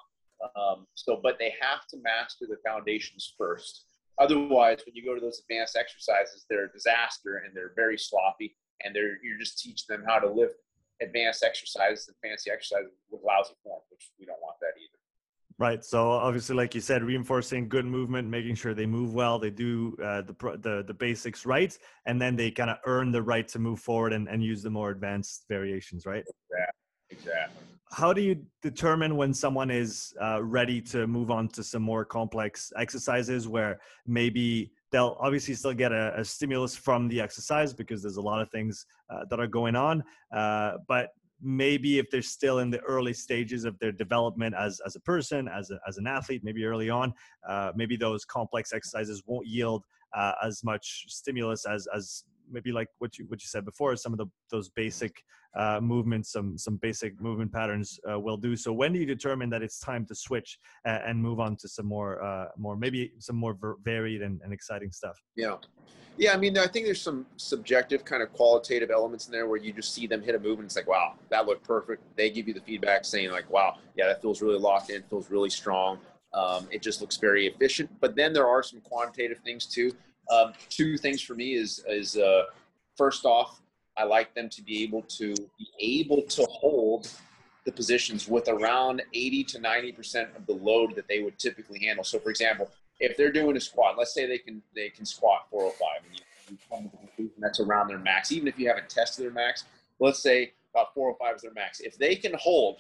[0.56, 3.86] Um, so, but they have to master the foundations first.
[4.20, 8.56] Otherwise, when you go to those advanced exercises, they're a disaster and they're very sloppy,
[8.84, 10.56] and they're you're just teaching them how to lift
[11.02, 15.00] advanced exercises and fancy exercises with lousy form, which we don't want that either.
[15.60, 15.84] Right.
[15.84, 19.96] So obviously, like you said, reinforcing good movement, making sure they move well, they do
[20.04, 23.60] uh, the, the the basics right, and then they kind of earn the right to
[23.60, 26.24] move forward and, and use the more advanced variations, right?
[26.52, 26.66] Yeah.
[27.10, 27.64] Exactly.
[27.92, 32.04] How do you determine when someone is uh, ready to move on to some more
[32.04, 38.02] complex exercises where maybe they'll obviously still get a, a stimulus from the exercise because
[38.02, 40.04] there's a lot of things uh, that are going on,
[40.36, 44.96] uh, but maybe if they're still in the early stages of their development as, as
[44.96, 47.14] a person, as, a, as an athlete, maybe early on,
[47.48, 49.84] uh, maybe those complex exercises won't yield
[50.18, 54.14] uh, as much stimulus as, as maybe like what you what you said before some
[54.14, 55.24] of the those basic
[55.58, 59.50] uh, movements some some basic movement patterns uh, will do so when do you determine
[59.50, 63.36] that it's time to switch and, move on to some more uh, more maybe some
[63.36, 65.56] more varied and, and exciting stuff yeah
[66.16, 69.58] yeah, I mean, I think there's some subjective kind of qualitative elements in there where
[69.58, 72.04] you just see them hit a move and it's like, wow, that looked perfect.
[72.16, 75.32] They give you the feedback saying like, wow, yeah, that feels really locked in, feels
[75.32, 75.98] really strong.
[76.34, 77.90] Um, it just looks very efficient.
[78.00, 79.92] But then there are some quantitative things too.
[80.32, 82.44] Um, two things for me is is uh,
[82.98, 83.62] first off,
[83.98, 87.10] I like them to be able to be able to hold
[87.66, 91.80] the positions with around 80 to 90 percent of the load that they would typically
[91.80, 92.04] handle.
[92.04, 95.48] So, for example, if they're doing a squat, let's say they can they can squat
[95.50, 98.90] 405, and you, come to the conclusion that's around their max, even if you haven't
[98.90, 99.66] tested their max.
[100.00, 101.80] Let's say about 405 is their max.
[101.80, 102.78] If they can hold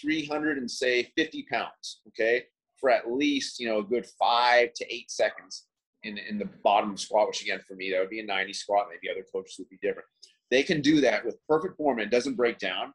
[0.00, 4.94] 300 and say 50 pounds, okay, for at least you know a good five to
[4.94, 5.64] eight seconds
[6.04, 8.86] in in the bottom squat, which again for me that would be a 90 squat.
[8.90, 10.08] Maybe other coaches would be different.
[10.50, 12.92] They can do that with perfect form and it doesn't break down.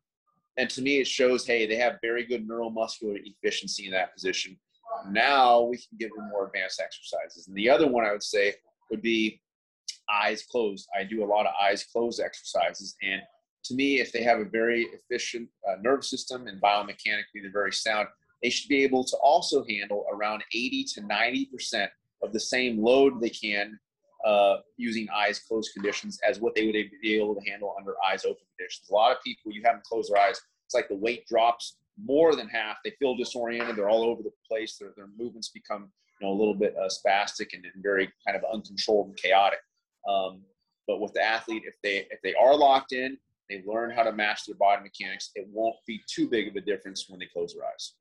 [0.58, 4.58] And to me, it shows hey they have very good neuromuscular efficiency in that position
[5.10, 7.48] now we can give them more advanced exercises.
[7.48, 8.56] And the other one I would say
[8.90, 9.42] would be
[10.10, 10.88] eyes closed.
[10.98, 12.96] I do a lot of eyes closed exercises.
[13.02, 13.22] And
[13.66, 17.74] to me, if they have a very efficient uh, nervous system and biomechanically they're very
[17.74, 18.08] sound,
[18.42, 21.88] they should be able to also handle around 80 to 90%
[22.24, 23.78] of the same load they can
[24.26, 28.26] uh, using eyes closed conditions as what they would be able to handle under eyes
[28.26, 28.88] open conditions.
[28.90, 31.78] A lot of people, you have them close their eyes, it's like the weight drops
[32.04, 32.78] more than half.
[32.84, 33.76] They feel disoriented.
[33.76, 34.78] They're all over the place.
[34.78, 38.38] Their, their movements become you know a little bit uh, spastic and, and, very kind
[38.38, 39.60] of uncontrolled and chaotic.
[40.08, 40.42] Um,
[40.88, 43.18] but with the athlete, if they if they are locked in,
[43.50, 45.32] they learn how to match their body mechanics.
[45.36, 47.94] It won't be too big of a difference when they close their eyes.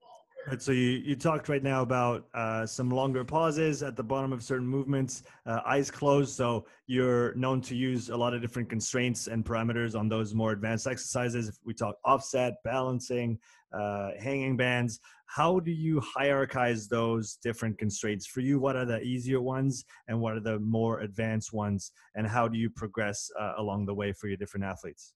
[0.59, 4.45] So you, you talked right now about uh, some longer pauses at the bottom of
[4.45, 6.37] certain movements, uh, eyes closed.
[6.37, 10.53] So you're known to use a lot of different constraints and parameters on those more
[10.53, 11.49] advanced exercises.
[11.49, 13.39] If we talk offset, balancing,
[13.73, 18.25] uh, hanging bands, how do you hierarchize those different constraints?
[18.25, 21.91] For you, what are the easier ones and what are the more advanced ones?
[22.15, 25.16] And how do you progress uh, along the way for your different athletes?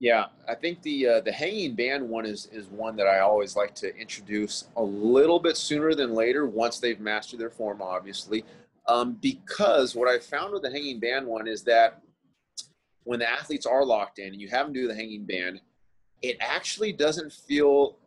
[0.00, 3.54] Yeah, I think the uh, the hanging band one is is one that I always
[3.54, 8.46] like to introduce a little bit sooner than later once they've mastered their form, obviously,
[8.88, 12.00] um, because what I found with the hanging band one is that
[13.04, 15.60] when the athletes are locked in and you have them do the hanging band,
[16.22, 17.98] it actually doesn't feel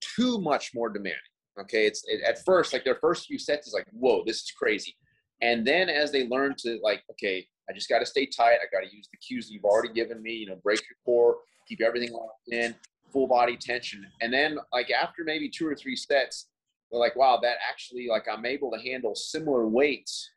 [0.00, 1.20] too much more demanding.
[1.60, 4.50] Okay, it's it, at first like their first few sets is like, whoa, this is
[4.50, 4.96] crazy,
[5.40, 8.54] and then as they learn to like, okay, I just got to stay tight.
[8.54, 10.32] I got to use the cues you've already given me.
[10.32, 11.36] You know, break your core,
[11.68, 12.74] keep everything locked in,
[13.12, 14.04] full body tension.
[14.20, 16.48] And then, like after maybe two or three sets,
[16.90, 20.28] they're like, "Wow, that actually like I'm able to handle similar weights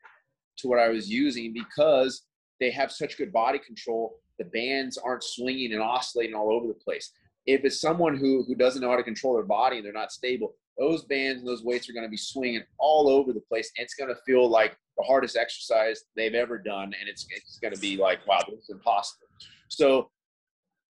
[0.58, 2.24] to what I was using because
[2.60, 4.20] they have such good body control.
[4.38, 7.12] The bands aren't swinging and oscillating all over the place.
[7.48, 10.12] If it's someone who who doesn't know how to control their body and they're not
[10.12, 13.72] stable, those bands and those weights are going to be swinging all over the place.
[13.78, 17.60] And it's going to feel like the hardest exercise they've ever done, and it's it's
[17.60, 19.28] going to be like, wow, this is impossible.
[19.70, 20.10] So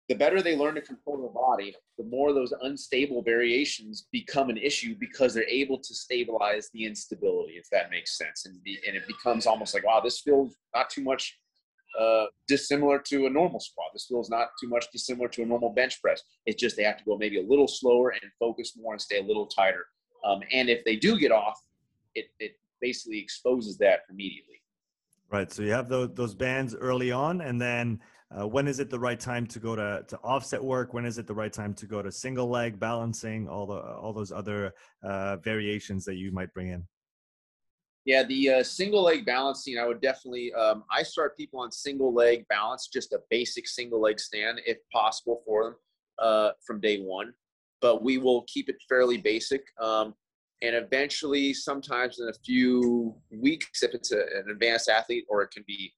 [0.09, 4.57] the better they learn to control their body, the more those unstable variations become an
[4.57, 8.47] issue because they're able to stabilize the instability, if that makes sense.
[8.47, 11.37] And, be, and it becomes almost like, wow, this feels not too much
[11.99, 13.89] uh, dissimilar to a normal squat.
[13.93, 16.23] This feels not too much dissimilar to a normal bench press.
[16.45, 19.19] It's just they have to go maybe a little slower and focus more and stay
[19.19, 19.87] a little tighter.
[20.25, 21.59] Um, and if they do get off,
[22.15, 24.63] it, it basically exposes that immediately.
[25.29, 25.53] Right.
[25.53, 28.99] So you have those, those bands early on, and then uh, when is it the
[28.99, 30.95] right time to go to, to offset work?
[30.95, 33.49] When is it the right time to go to single leg balancing?
[33.49, 34.73] All the all those other
[35.03, 36.87] uh, variations that you might bring in.
[38.05, 40.53] Yeah, the uh, single leg balancing, I would definitely.
[40.55, 44.79] Um, I start people on single leg balance, just a basic single leg stand, if
[44.93, 45.75] possible, for them
[46.21, 47.33] uh, from day one.
[47.81, 49.63] But we will keep it fairly basic.
[49.81, 50.15] Um,
[50.63, 55.51] and eventually sometimes in a few weeks if it's a, an advanced athlete or it
[55.51, 55.93] can be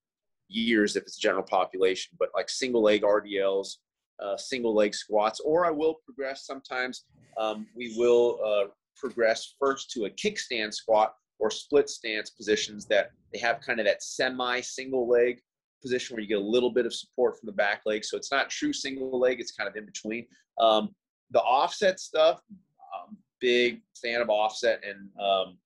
[0.48, 3.76] years if it's general population but like single leg rdls
[4.22, 7.04] uh, single leg squats or i will progress sometimes
[7.38, 13.10] um, we will uh, progress first to a kickstand squat or split stance positions that
[13.32, 15.40] they have kind of that semi single leg
[15.82, 18.04] position where you get a little bit of support from the back leg.
[18.04, 20.26] So it's not true single leg; it's kind of in between.
[20.60, 20.90] Um,
[21.30, 25.58] the offset stuff, um, big fan of offset, and um,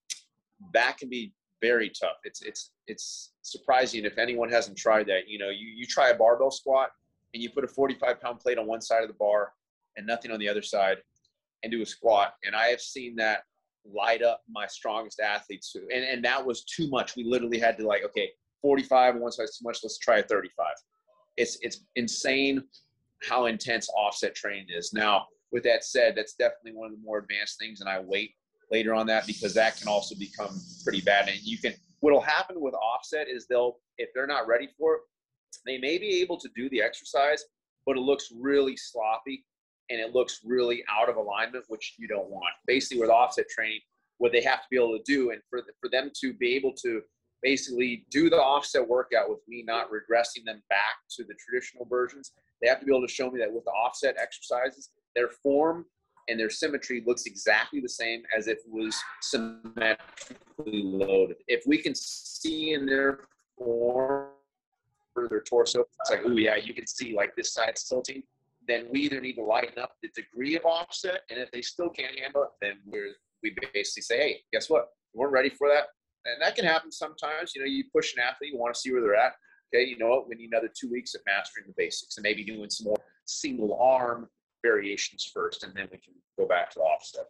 [0.73, 2.19] that can be very tough.
[2.25, 5.29] It's it's it's surprising if anyone hasn't tried that.
[5.29, 6.91] You know, you you try a barbell squat
[7.35, 9.53] and you put a 45 pound plate on one side of the bar
[9.97, 10.99] and nothing on the other side,
[11.63, 13.43] and do a squat, and I have seen that
[13.85, 15.87] light up my strongest athletes too.
[15.93, 17.17] And and that was too much.
[17.17, 19.79] We literally had to like, okay, 45 on one side is too much.
[19.83, 20.67] Let's try a 35.
[21.37, 22.63] It's it's insane
[23.29, 24.93] how intense offset training is.
[24.93, 28.35] Now, with that said, that's definitely one of the more advanced things, and I wait
[28.71, 31.29] later on that because that can also become pretty bad.
[31.29, 35.01] And you can what'll happen with offset is they'll if they're not ready for it,
[35.67, 37.45] they may be able to do the exercise,
[37.87, 39.45] but it looks really sloppy
[39.91, 42.53] and it looks really out of alignment, which you don't want.
[42.67, 43.81] Basically, with offset training,
[44.19, 46.55] what they have to be able to do, and for the, for them to be
[46.55, 47.03] able to
[47.43, 52.33] basically do the offset workout with me not regressing them back to the traditional versions,
[52.63, 55.87] they have to be able to show me that with the offset exercises, their form
[56.29, 61.37] and their symmetry looks exactly the same as if it was symmetrically loaded.
[61.49, 63.21] If we can see in their
[63.59, 64.29] form
[65.17, 68.23] or their torso, it's like, oh yeah, you can see like this side's tilting.
[68.69, 71.89] Then we either need to lighten up the degree of offset, and if they still
[71.89, 74.91] can't handle it, then we're we basically say, hey, guess what?
[75.13, 75.87] We weren't ready for that,
[76.25, 77.57] and that can happen sometimes.
[77.57, 79.33] You know, you push an athlete, you want to see where they're at.
[79.75, 80.29] Okay, you know what?
[80.29, 83.77] We need another two weeks of mastering the basics, and maybe doing some more single
[83.81, 84.29] arm
[84.63, 87.27] variations first, and then we can go back to the offset.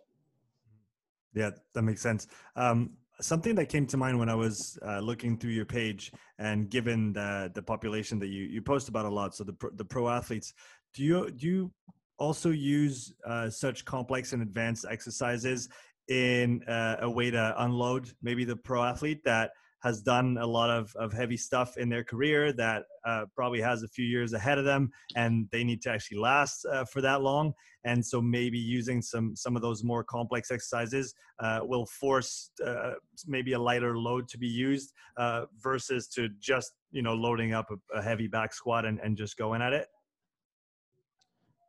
[1.35, 2.27] Yeah, that makes sense.
[2.57, 6.69] Um, something that came to mind when I was uh, looking through your page, and
[6.71, 9.85] given the the population that you you post about a lot, so the pro, the
[9.85, 10.53] pro athletes,
[10.95, 11.73] do you do you
[12.19, 15.69] also use uh, such complex and advanced exercises
[16.09, 19.51] in uh, a way to unload maybe the pro athlete that
[19.83, 23.83] has done a lot of, of heavy stuff in their career that uh, probably has
[23.83, 27.23] a few years ahead of them and they need to actually last uh, for that
[27.23, 27.53] long
[27.85, 32.93] and so maybe using some some of those more complex exercises uh, will force uh,
[33.27, 37.67] maybe a lighter load to be used uh, versus to just you know loading up
[37.71, 39.89] a, a, heavy back squat and, and just going at it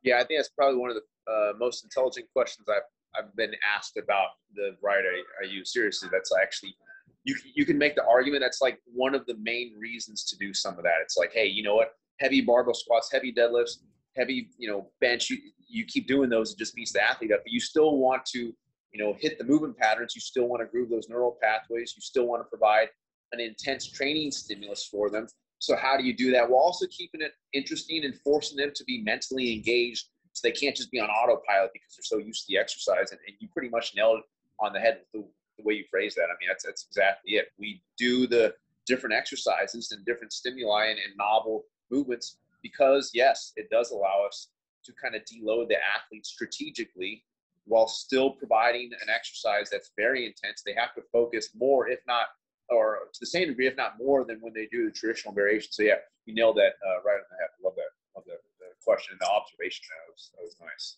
[0.04, 2.84] yeah i think that's probably one of the uh, most intelligent questions i've
[3.16, 6.10] I've been asked about the variety I, I use seriously.
[6.12, 6.76] That's actually
[7.24, 10.54] you you can make the argument that's like one of the main reasons to do
[10.54, 10.96] some of that.
[11.02, 11.92] It's like, hey, you know what?
[12.20, 13.78] Heavy barbell squats, heavy deadlifts,
[14.16, 15.30] heavy you know bench.
[15.30, 17.42] You you keep doing those, it just beats the athlete up.
[17.44, 20.14] But you still want to you know hit the movement patterns.
[20.16, 21.94] You still want to groove those neural pathways.
[21.96, 22.90] You still want to provide
[23.32, 25.28] an intense training stimulus for them.
[25.60, 28.84] So how do you do that while also keeping it interesting and forcing them to
[28.84, 32.54] be mentally engaged so they can't just be on autopilot because they're so used to
[32.54, 34.26] the exercise and, and you pretty much nailed it
[34.60, 35.30] on the head with the
[35.64, 36.24] the way you phrase that.
[36.24, 37.48] I mean, that's that's exactly it.
[37.58, 38.54] We do the
[38.86, 44.50] different exercises and different stimuli and, and novel movements because yes, it does allow us
[44.86, 47.24] to kind of deload the athlete strategically
[47.66, 50.62] while still providing an exercise that's very intense.
[50.66, 52.28] They have to focus more, if not,
[52.70, 55.72] or to the same degree, if not more, than when they do the traditional variation.
[55.72, 57.52] So yeah, you nailed that uh, right on the head.
[57.64, 57.92] Love that.
[58.16, 59.86] Love that the question and the observation.
[59.90, 60.98] That was that was nice.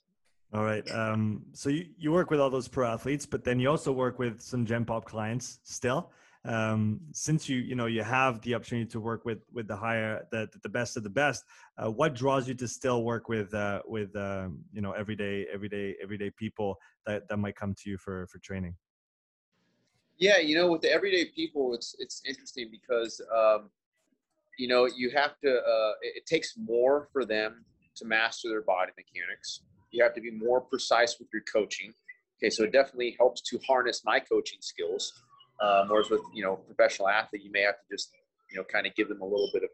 [0.53, 0.89] All right.
[0.91, 4.19] Um, so you, you work with all those pro athletes, but then you also work
[4.19, 6.11] with some Gen Pop clients still.
[6.45, 10.27] Um, since you you know you have the opportunity to work with with the higher
[10.31, 11.43] the the best of the best,
[11.77, 15.95] uh, what draws you to still work with uh, with um, you know everyday everyday
[16.01, 16.77] everyday people
[17.07, 18.75] that that might come to you for for training?
[20.17, 23.71] Yeah, you know, with the everyday people, it's it's interesting because um,
[24.59, 25.49] you know you have to.
[25.49, 27.65] Uh, it, it takes more for them
[27.95, 29.61] to master their body mechanics
[29.95, 31.93] you have to be more precise with your coaching.
[32.37, 35.13] Okay, so it definitely helps to harness my coaching skills.
[35.61, 38.11] Um, whereas with you know professional athlete, you may have to just
[38.51, 39.69] you know kind of give them a little bit of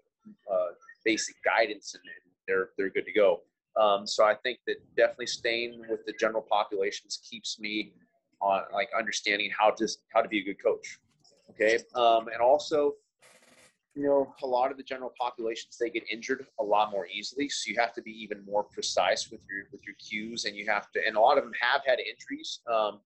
[0.51, 3.41] uh, basic guidance, and, and, they're they're good to go.
[3.79, 7.93] Um, so I think that definitely staying with the general populations keeps me
[8.41, 10.99] on like understanding how to how to be a good coach.
[11.51, 12.93] Okay, um, and also
[13.95, 17.49] you know, a lot of the general populations they get injured a lot more easily.
[17.49, 20.65] So you have to be even more precise with your with your cues, and you
[20.69, 21.05] have to.
[21.05, 22.61] And a lot of them have had injuries.
[22.71, 23.01] Um,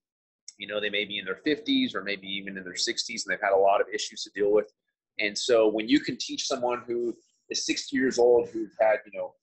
[0.57, 3.23] you know, they may be in their 50s or maybe even in their 60s, and
[3.27, 4.71] they've had a lot of issues to deal with.
[5.19, 7.13] And so when you can teach someone who
[7.49, 9.33] is 60 years old who's had you know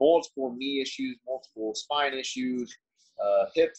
[0.00, 2.74] multiple knee issues, multiple spine issues,
[3.22, 3.74] uh, hip.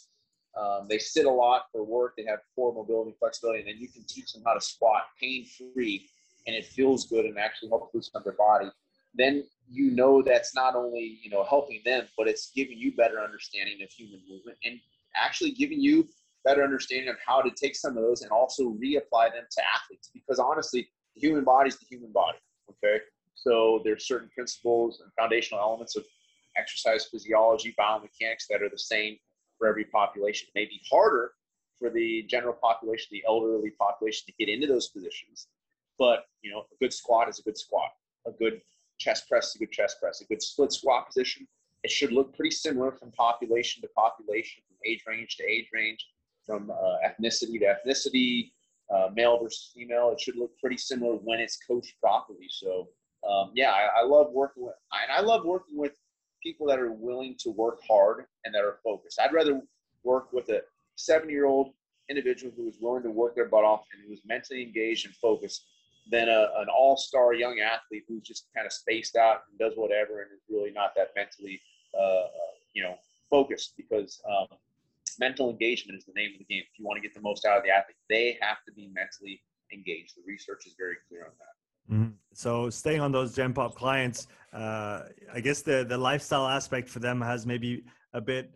[0.59, 2.13] Um, they sit a lot for work.
[2.17, 5.45] They have poor mobility, flexibility, and then you can teach them how to squat pain
[5.73, 6.09] free
[6.47, 8.69] and it feels good and actually helps loosen up their body,
[9.13, 13.19] then you know that's not only you know helping them, but it's giving you better
[13.19, 14.79] understanding of human movement and
[15.15, 16.07] actually giving you
[16.43, 20.09] better understanding of how to take some of those and also reapply them to athletes.
[20.13, 22.37] Because honestly, the human body is the human body.
[22.69, 23.03] Okay,
[23.35, 26.05] So there's certain principles and foundational elements of
[26.57, 29.17] exercise physiology, biomechanics that are the same
[29.57, 30.47] for every population.
[30.53, 31.33] It may be harder
[31.77, 35.47] for the general population, the elderly population to get into those positions,
[36.01, 37.91] but you know, a good squat is a good squat.
[38.25, 38.59] A good
[38.97, 40.19] chest press is a good chest press.
[40.21, 41.47] A good split squat position,
[41.83, 46.03] it should look pretty similar from population to population, from age range to age range,
[46.43, 48.49] from uh, ethnicity to ethnicity,
[48.91, 50.09] uh, male versus female.
[50.11, 52.47] It should look pretty similar when it's coached properly.
[52.49, 52.87] So
[53.29, 54.73] um, yeah, I, I, love working with,
[55.03, 55.91] and I love working with
[56.41, 59.19] people that are willing to work hard and that are focused.
[59.21, 59.61] I'd rather
[60.03, 60.61] work with a
[60.95, 61.73] seven-year-old
[62.09, 65.67] individual who is willing to work their butt off and who's mentally engaged and focused
[66.09, 70.21] than a, an all-star young athlete who's just kind of spaced out and does whatever
[70.21, 71.59] and is really not that mentally,
[71.99, 72.27] uh,
[72.73, 72.95] you know,
[73.29, 73.73] focused.
[73.77, 74.57] Because um,
[75.19, 76.63] mental engagement is the name of the game.
[76.71, 78.89] If you want to get the most out of the athlete, they have to be
[78.93, 79.41] mentally
[79.71, 80.15] engaged.
[80.17, 81.93] The research is very clear on that.
[81.93, 82.11] Mm-hmm.
[82.33, 86.99] So staying on those Gen Pop clients, uh, I guess the the lifestyle aspect for
[86.99, 87.83] them has maybe
[88.13, 88.53] a bit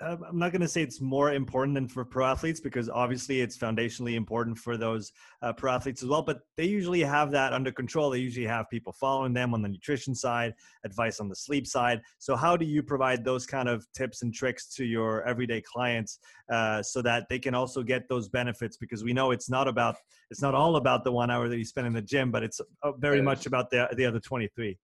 [0.00, 3.58] I'm not going to say it's more important than for pro athletes because obviously it's
[3.58, 5.12] foundationally important for those
[5.42, 6.22] uh, pro athletes as well.
[6.22, 8.10] But they usually have that under control.
[8.10, 12.02] They usually have people following them on the nutrition side, advice on the sleep side.
[12.18, 16.20] So, how do you provide those kind of tips and tricks to your everyday clients
[16.52, 18.76] uh, so that they can also get those benefits?
[18.76, 19.96] Because we know it's not about
[20.30, 22.60] it's not all about the one hour that you spend in the gym, but it's
[22.84, 24.78] uh, very much about the the other 23.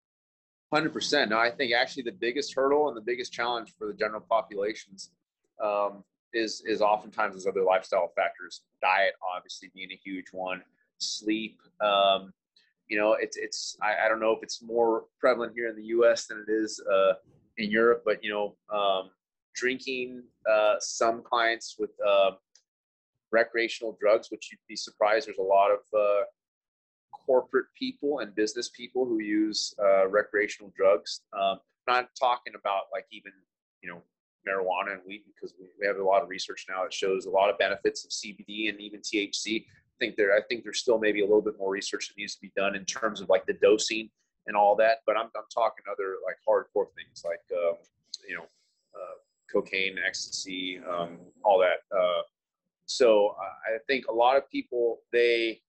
[0.73, 1.31] Hundred percent.
[1.31, 5.13] No, I think actually the biggest hurdle and the biggest challenge for the general populations
[5.63, 6.05] um,
[6.35, 8.63] is is oftentimes those other lifestyle factors.
[8.83, 10.63] Diet, obviously, being a huge one.
[10.99, 11.59] Sleep.
[11.81, 12.35] Um,
[12.89, 13.79] you know, it's it's.
[13.81, 16.27] I, I, don't know if it's more prevalent here in the U.S.
[16.27, 17.15] than it is uh,
[17.57, 19.11] in Europe, but you know, um,
[19.55, 20.23] drinking.
[20.51, 22.33] Uh, some clients with uh,
[23.33, 25.29] recreational drugs, which you'd be surprised.
[25.29, 26.25] There's a lot of uh,
[27.29, 31.21] corporate people and business people who use uh, recreational drugs.
[31.39, 33.33] Um, not talking about like even
[33.83, 34.03] you know
[34.49, 37.31] marijuana and weed because we, we have a lot of research now that shows a
[37.31, 39.67] lot of benefits of CBD and even THC.
[39.67, 42.35] I think there I think there's still maybe a little bit more research that needs
[42.35, 44.09] to be done in terms of like the dosing
[44.47, 44.99] and all that.
[45.07, 47.75] But I'm I'm talking other like hardcore things like um,
[48.27, 48.45] you know
[48.95, 49.17] uh,
[49.53, 51.95] cocaine, ecstasy, um, all that.
[51.95, 52.23] Uh,
[52.87, 55.61] so I think a lot of people they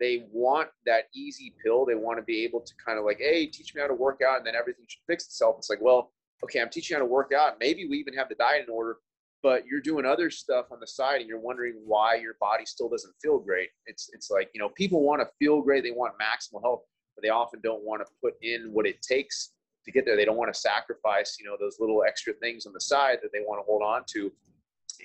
[0.00, 1.84] they want that easy pill.
[1.84, 4.20] They want to be able to kind of like, hey, teach me how to work
[4.26, 5.56] out, and then everything should fix itself.
[5.58, 6.12] It's like, well,
[6.44, 7.54] okay, I'm teaching you how to work out.
[7.60, 8.98] Maybe we even have the diet in order,
[9.42, 12.88] but you're doing other stuff on the side, and you're wondering why your body still
[12.88, 13.68] doesn't feel great.
[13.86, 15.82] It's it's like you know, people want to feel great.
[15.82, 16.82] They want maximal health,
[17.16, 19.52] but they often don't want to put in what it takes
[19.84, 20.16] to get there.
[20.16, 23.30] They don't want to sacrifice, you know, those little extra things on the side that
[23.32, 24.30] they want to hold on to,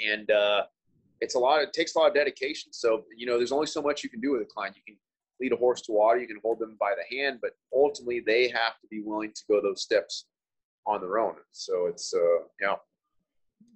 [0.07, 0.63] and uh,
[1.24, 1.61] it's a lot.
[1.61, 2.74] It takes a lot of dedication.
[2.74, 4.76] So you know, there's only so much you can do with a client.
[4.76, 4.97] You can
[5.39, 6.19] lead a horse to water.
[6.19, 9.41] You can hold them by the hand, but ultimately they have to be willing to
[9.49, 10.26] go those steps
[10.86, 11.36] on their own.
[11.51, 12.76] So it's uh, yeah.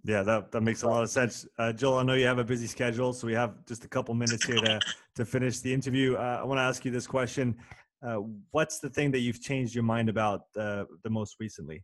[0.03, 1.45] Yeah, that, that makes a lot of sense.
[1.57, 4.13] Uh, Joel, I know you have a busy schedule, so we have just a couple
[4.13, 4.79] minutes here to,
[5.15, 6.15] to finish the interview.
[6.15, 7.57] Uh, I want to ask you this question.
[8.01, 8.17] Uh,
[8.51, 11.83] what's the thing that you've changed your mind about uh, the most recently?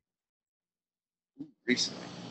[1.68, 2.23] Recently?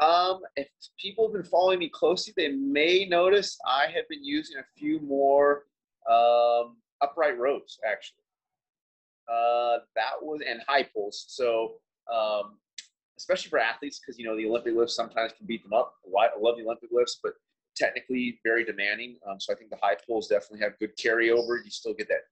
[0.00, 4.56] Um, if people have been following me closely, they may notice I have been using
[4.58, 5.64] a few more
[6.10, 8.16] um, upright rows actually.
[9.30, 11.26] Uh, that was and high pulls.
[11.28, 11.74] So
[12.12, 12.56] um,
[13.18, 15.94] especially for athletes, because you know the Olympic lifts sometimes can beat them up.
[16.18, 17.34] I love the Olympic lifts, but
[17.76, 19.18] technically very demanding.
[19.28, 21.62] Um, so I think the high pulls definitely have good carryover.
[21.62, 22.22] You still get that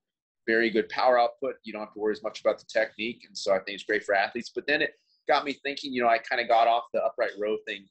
[0.46, 1.56] very good power output.
[1.64, 3.84] You don't have to worry as much about the technique, and so I think it's
[3.84, 4.50] great for athletes.
[4.54, 4.94] But then it
[5.28, 7.86] got me thinking, you know, I kind of got off the upright row thing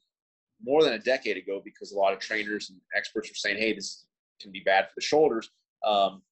[0.62, 3.72] more than a decade ago because a lot of trainers and experts were saying, hey,
[3.72, 4.06] this
[4.40, 5.50] can be bad for the shoulders.
[5.84, 6.22] Um,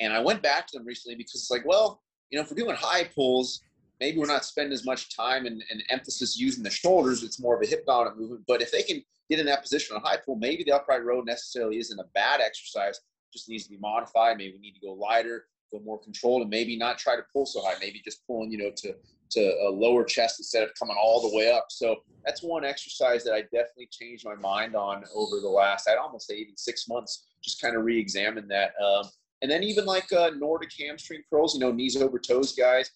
[0.00, 2.56] and I went back to them recently because it's like, well, you know, if we're
[2.56, 3.60] doing high pulls,
[4.00, 7.22] maybe we're not spending as much time and, and emphasis using the shoulders.
[7.22, 8.44] It's more of a hip dominant movement.
[8.46, 11.20] But if they can get in that position on high pull, maybe the upright row
[11.20, 13.00] necessarily isn't a bad exercise.
[13.32, 14.38] Just needs to be modified.
[14.38, 17.46] Maybe we need to go lighter, go more controlled, and maybe not try to pull
[17.46, 17.74] so high.
[17.80, 18.94] Maybe just pulling, you know, to
[19.30, 21.66] to a lower chest instead of coming all the way up.
[21.68, 25.98] So that's one exercise that I definitely changed my mind on over the last, I'd
[25.98, 28.72] almost say even six months, just kind of re-examine that.
[28.82, 29.04] Um,
[29.40, 32.90] and then even like uh, Nordic hamstring curls, you know, knees over toes guys,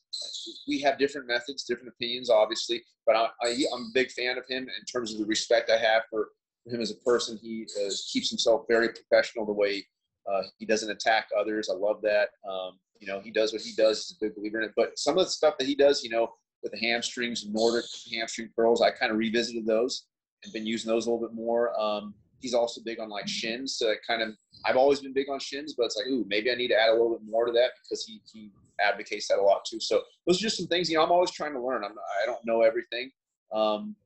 [0.66, 4.64] we have different methods, different opinions, obviously, but I, am a big fan of him
[4.64, 6.30] in terms of the respect I have for
[6.66, 7.38] him as a person.
[7.40, 9.86] He uh, keeps himself very professional the way
[10.30, 11.68] uh, he doesn't attack others.
[11.70, 12.30] I love that.
[12.48, 14.06] Um, you know, he does what he does.
[14.08, 14.72] He's a big believer in it.
[14.76, 18.50] But some of the stuff that he does, you know, with the hamstrings, Nordic hamstring
[18.54, 20.06] curls, I kind of revisited those
[20.44, 21.78] and been using those a little bit more.
[21.80, 23.76] Um, he's also big on like shins.
[23.76, 24.30] So kind of,
[24.64, 26.90] I've always been big on shins, but it's like, ooh, maybe I need to add
[26.90, 28.50] a little bit more to that because he he
[28.80, 29.80] advocates that a lot too.
[29.80, 30.90] So those are just some things.
[30.90, 31.84] You know, I'm always trying to learn.
[31.84, 33.10] I'm I don't know everything.
[33.52, 33.96] Um,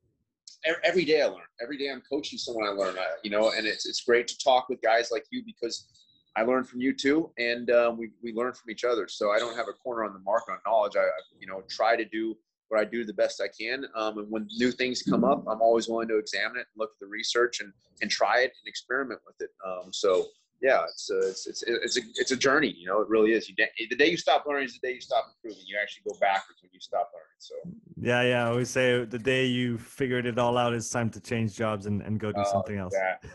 [0.83, 1.47] every day I learn.
[1.61, 2.97] Every day I'm coaching someone I learn.
[2.97, 5.87] Uh, you know, and it's it's great to talk with guys like you because
[6.35, 9.07] I learn from you too, and um, we we learn from each other.
[9.07, 10.95] So I don't have a corner on the mark on knowledge.
[10.95, 11.05] I,
[11.39, 12.35] you know try to do
[12.69, 13.85] what I do the best I can.
[13.95, 16.91] Um, and when new things come up, I'm always willing to examine it, and look
[16.91, 19.49] at the research, and and try it and experiment with it.
[19.65, 20.27] Um, so
[20.61, 22.73] yeah, it's a, it's it's it's a it's a journey.
[22.77, 23.47] You know, it really is.
[23.47, 23.55] You
[23.89, 25.63] the day you stop learning is the day you stop improving.
[25.67, 27.37] You actually go backwards when you stop learning.
[27.37, 27.55] So
[28.01, 28.45] yeah, yeah.
[28.45, 31.85] I always say the day you figured it all out, it's time to change jobs
[31.85, 32.93] and, and go do uh, something else.
[32.93, 33.29] Exactly,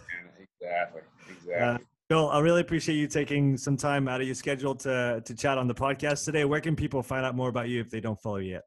[0.60, 1.54] exactly, exactly.
[1.54, 5.34] Uh, Bill, I really appreciate you taking some time out of your schedule to to
[5.34, 6.44] chat on the podcast today.
[6.44, 8.62] Where can people find out more about you if they don't follow you yet?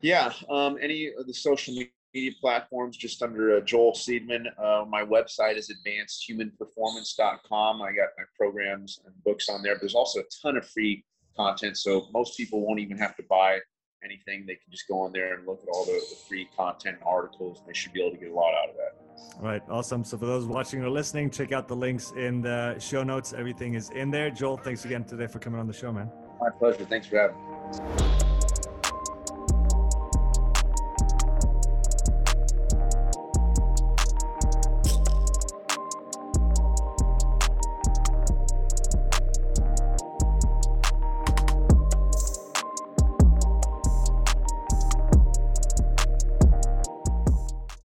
[0.00, 1.74] Yeah, um, any of the social
[2.16, 4.46] media platforms just under uh, Joel Seedman.
[4.58, 7.82] Uh, my website is advancedhumanperformance.com.
[7.82, 11.04] I got my programs and books on there, but there's also a ton of free
[11.36, 11.76] content.
[11.76, 13.58] So most people won't even have to buy
[14.02, 14.46] anything.
[14.46, 17.04] They can just go on there and look at all the, the free content and
[17.06, 17.58] articles.
[17.58, 18.94] And they should be able to get a lot out of that.
[19.36, 20.02] All right, awesome.
[20.02, 23.34] So for those watching or listening, check out the links in the show notes.
[23.34, 24.30] Everything is in there.
[24.30, 26.10] Joel, thanks again today for coming on the show, man.
[26.40, 26.86] My pleasure.
[26.86, 27.42] Thanks for having me.